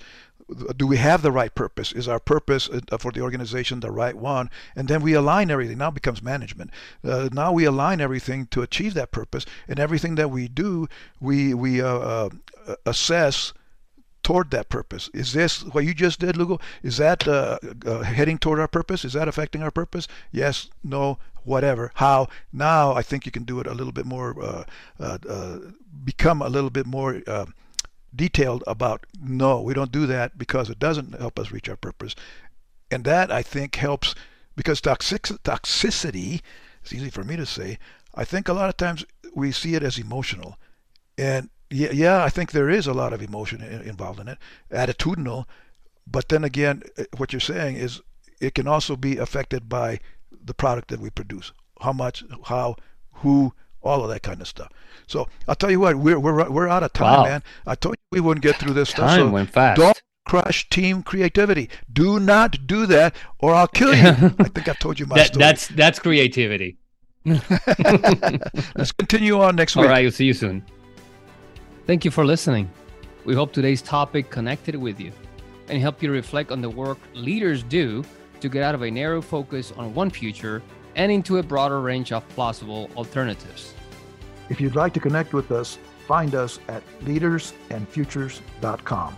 Do 0.78 0.88
we 0.88 0.98
have 0.98 1.22
the 1.22 1.32
right 1.32 1.54
purpose? 1.54 1.92
Is 1.92 2.08
our 2.08 2.20
purpose 2.20 2.70
uh, 2.70 2.98
for 2.98 3.12
the 3.12 3.22
organization 3.22 3.82
the 3.82 3.92
right 3.92 4.16
one? 4.16 4.50
And 4.76 4.88
then 4.88 5.02
we 5.02 5.14
align 5.14 5.52
everything. 5.52 5.78
Now 5.78 5.92
becomes 5.92 6.24
management. 6.24 6.72
Uh, 7.04 7.30
now 7.32 7.52
we 7.52 7.66
align 7.66 8.02
everything 8.02 8.48
to 8.48 8.62
achieve 8.62 8.94
that 8.96 9.12
purpose, 9.12 9.46
and 9.68 9.80
everything 9.80 10.16
that 10.16 10.32
we 10.32 10.48
do, 10.48 10.88
we 11.20 11.54
we 11.54 11.82
uh, 11.82 11.88
uh, 12.68 12.76
assess 12.86 13.54
toward 14.30 14.52
that 14.52 14.70
purpose. 14.70 15.10
Is 15.12 15.34
this 15.34 15.64
what 15.64 15.86
you 15.86 15.96
just 15.96 16.20
did, 16.20 16.38
Lugo? 16.38 16.60
Is 16.84 16.98
that 16.98 17.28
uh, 17.28 17.58
uh, 17.84 18.04
heading 18.04 18.38
toward 18.38 18.60
our 18.60 18.68
purpose? 18.68 19.04
Is 19.04 19.14
that 19.14 19.28
affecting 19.28 19.64
our 19.64 19.72
purpose? 19.72 20.08
Yes, 20.32 20.70
no, 20.84 21.18
whatever. 21.46 21.92
How? 21.96 22.28
Now 22.54 22.94
I 22.94 23.02
think 23.02 23.26
you 23.26 23.32
can 23.32 23.44
do 23.44 23.60
it 23.60 23.66
a 23.66 23.74
little 23.74 23.92
bit 23.92 24.06
more, 24.06 24.40
uh, 24.40 24.64
uh, 25.00 25.18
uh 25.28 25.58
become 26.04 26.44
a 26.44 26.48
little 26.48 26.70
bit 26.70 26.86
more 26.86 27.24
uh, 27.26 27.48
detailed 28.16 28.64
about 28.68 29.08
no, 29.20 29.62
we 29.62 29.74
don't 29.74 29.92
do 29.92 30.06
that 30.06 30.38
because 30.38 30.70
it 30.70 30.78
doesn't 30.78 31.20
help 31.20 31.40
us 31.40 31.52
reach 31.52 31.68
our 31.68 31.76
purpose. 31.76 32.14
And 32.92 33.06
that 33.06 33.32
I 33.32 33.42
think 33.42 33.78
helps 33.78 34.14
because 34.56 34.80
toxic, 34.80 35.24
toxicity, 35.24 36.42
it's 36.84 36.94
easy 36.94 37.10
for 37.10 37.24
me 37.24 37.36
to 37.36 37.48
say, 37.48 37.80
I 38.14 38.26
think 38.26 38.48
a 38.48 38.54
lot 38.54 38.70
of 38.70 38.78
times 38.78 39.06
we 39.34 39.52
see 39.52 39.74
it 39.74 39.82
as 39.82 39.98
emotional. 39.98 40.60
And 41.18 41.50
yeah, 41.70 41.92
yeah, 41.92 42.24
I 42.24 42.30
think 42.30 42.52
there 42.52 42.70
is 42.70 42.88
a 42.88 42.94
lot 42.94 43.14
of 43.14 43.22
emotion 43.22 43.62
involved 43.62 44.20
in 44.20 44.28
it, 44.28 44.38
attitudinal. 44.72 45.46
But 46.08 46.30
then 46.30 46.44
again, 46.44 46.84
uh, 46.98 47.04
what 47.18 47.32
you're 47.32 47.40
saying 47.40 47.76
is 47.76 48.02
it 48.42 48.56
can 48.56 48.68
also 48.68 48.96
be 48.96 49.18
affected 49.18 49.70
by 49.70 50.00
the 50.44 50.54
product 50.54 50.90
that 50.90 51.00
we 51.00 51.10
produce. 51.10 51.52
How 51.82 51.94
much, 51.94 52.24
how, 52.46 52.76
who, 53.14 53.54
all 53.82 54.04
of 54.04 54.10
that 54.10 54.24
kind 54.24 54.42
of 54.42 54.48
stuff. 54.48 54.72
So 55.08 55.28
I'll 55.48 55.56
tell 55.56 55.72
you 55.72 55.80
what, 55.80 55.96
we're 55.96 56.20
we're 56.20 56.50
we're 56.50 56.68
out 56.68 56.84
of 56.84 56.94
time, 56.94 57.20
wow. 57.20 57.24
man. 57.24 57.44
I 57.66 57.76
told 57.76 57.96
you 57.96 58.18
we 58.18 58.20
wouldn't 58.20 58.44
get 58.44 58.58
through 58.58 58.74
this 58.74 58.90
time 58.90 58.96
stuff. 58.96 59.10
Time 59.10 59.28
so 59.28 59.30
went 59.30 59.50
fast. 59.50 59.80
Don't 59.80 60.02
crush 60.28 60.70
team 60.70 61.02
creativity. 61.04 61.70
Do 61.92 62.20
not 62.20 62.68
do 62.68 62.86
that, 62.88 63.16
or 63.40 63.54
I'll 63.54 63.68
kill 63.68 63.96
you. 63.96 64.08
I 64.40 64.50
think 64.50 64.68
I've 64.68 64.80
told 64.80 65.00
you 65.00 65.06
my 65.06 65.16
that, 65.16 65.28
story. 65.28 65.40
That's 65.40 65.68
that's 65.68 66.00
creativity. 66.00 66.78
Let's 67.26 68.92
continue 68.92 69.40
on 69.40 69.56
next 69.56 69.76
week. 69.76 69.86
All 69.86 69.92
right, 69.92 70.04
we'll 70.04 70.12
see 70.12 70.26
you 70.26 70.34
soon. 70.34 70.66
Thank 71.90 72.06
you 72.06 72.12
for 72.12 72.24
listening. 72.24 72.70
We 73.26 73.34
hope 73.34 73.52
today's 73.52 73.82
topic 73.82 74.30
connected 74.30 74.76
with 74.76 75.00
you 75.00 75.12
and 75.70 75.82
helped 75.82 76.04
you 76.04 76.12
reflect 76.12 76.52
on 76.52 76.62
the 76.62 76.70
work 76.70 77.00
leaders 77.16 77.64
do 77.64 78.04
to 78.42 78.48
get 78.48 78.62
out 78.62 78.76
of 78.76 78.84
a 78.84 78.92
narrow 78.92 79.24
focus 79.24 79.74
on 79.76 79.96
one 79.96 80.12
future 80.12 80.62
and 80.96 81.12
into 81.12 81.40
a 81.40 81.44
broader 81.44 81.82
range 81.82 82.12
of 82.12 82.30
plausible 82.30 82.92
alternatives. 82.96 83.74
If 84.50 84.62
you'd 84.62 84.76
like 84.76 84.94
to 84.94 85.00
connect 85.00 85.34
with 85.34 85.52
us, 85.52 85.80
find 86.08 86.36
us 86.36 86.60
at 86.68 86.84
leadersandfutures.com. 87.06 89.18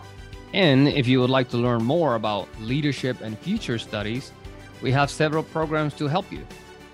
And 0.54 0.88
if 0.88 1.10
you 1.10 1.20
would 1.20 1.30
like 1.30 1.50
to 1.50 1.58
learn 1.58 1.84
more 1.84 2.16
about 2.16 2.48
leadership 2.62 3.20
and 3.20 3.38
future 3.38 3.80
studies, 3.80 4.32
we 4.82 4.94
have 4.94 5.12
several 5.12 5.44
programs 5.44 5.94
to 5.96 6.08
help 6.08 6.32
you 6.32 6.48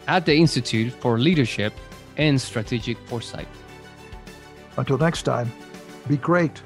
at 0.07 0.25
the 0.25 0.35
Institute 0.35 0.91
for 0.93 1.19
Leadership 1.19 1.71
and 2.17 2.41
Strategic 2.41 2.97
Foresight. 3.05 3.47
Until 4.77 4.99
next 4.99 5.23
time, 5.23 5.51
be 6.07 6.17
great 6.17 6.61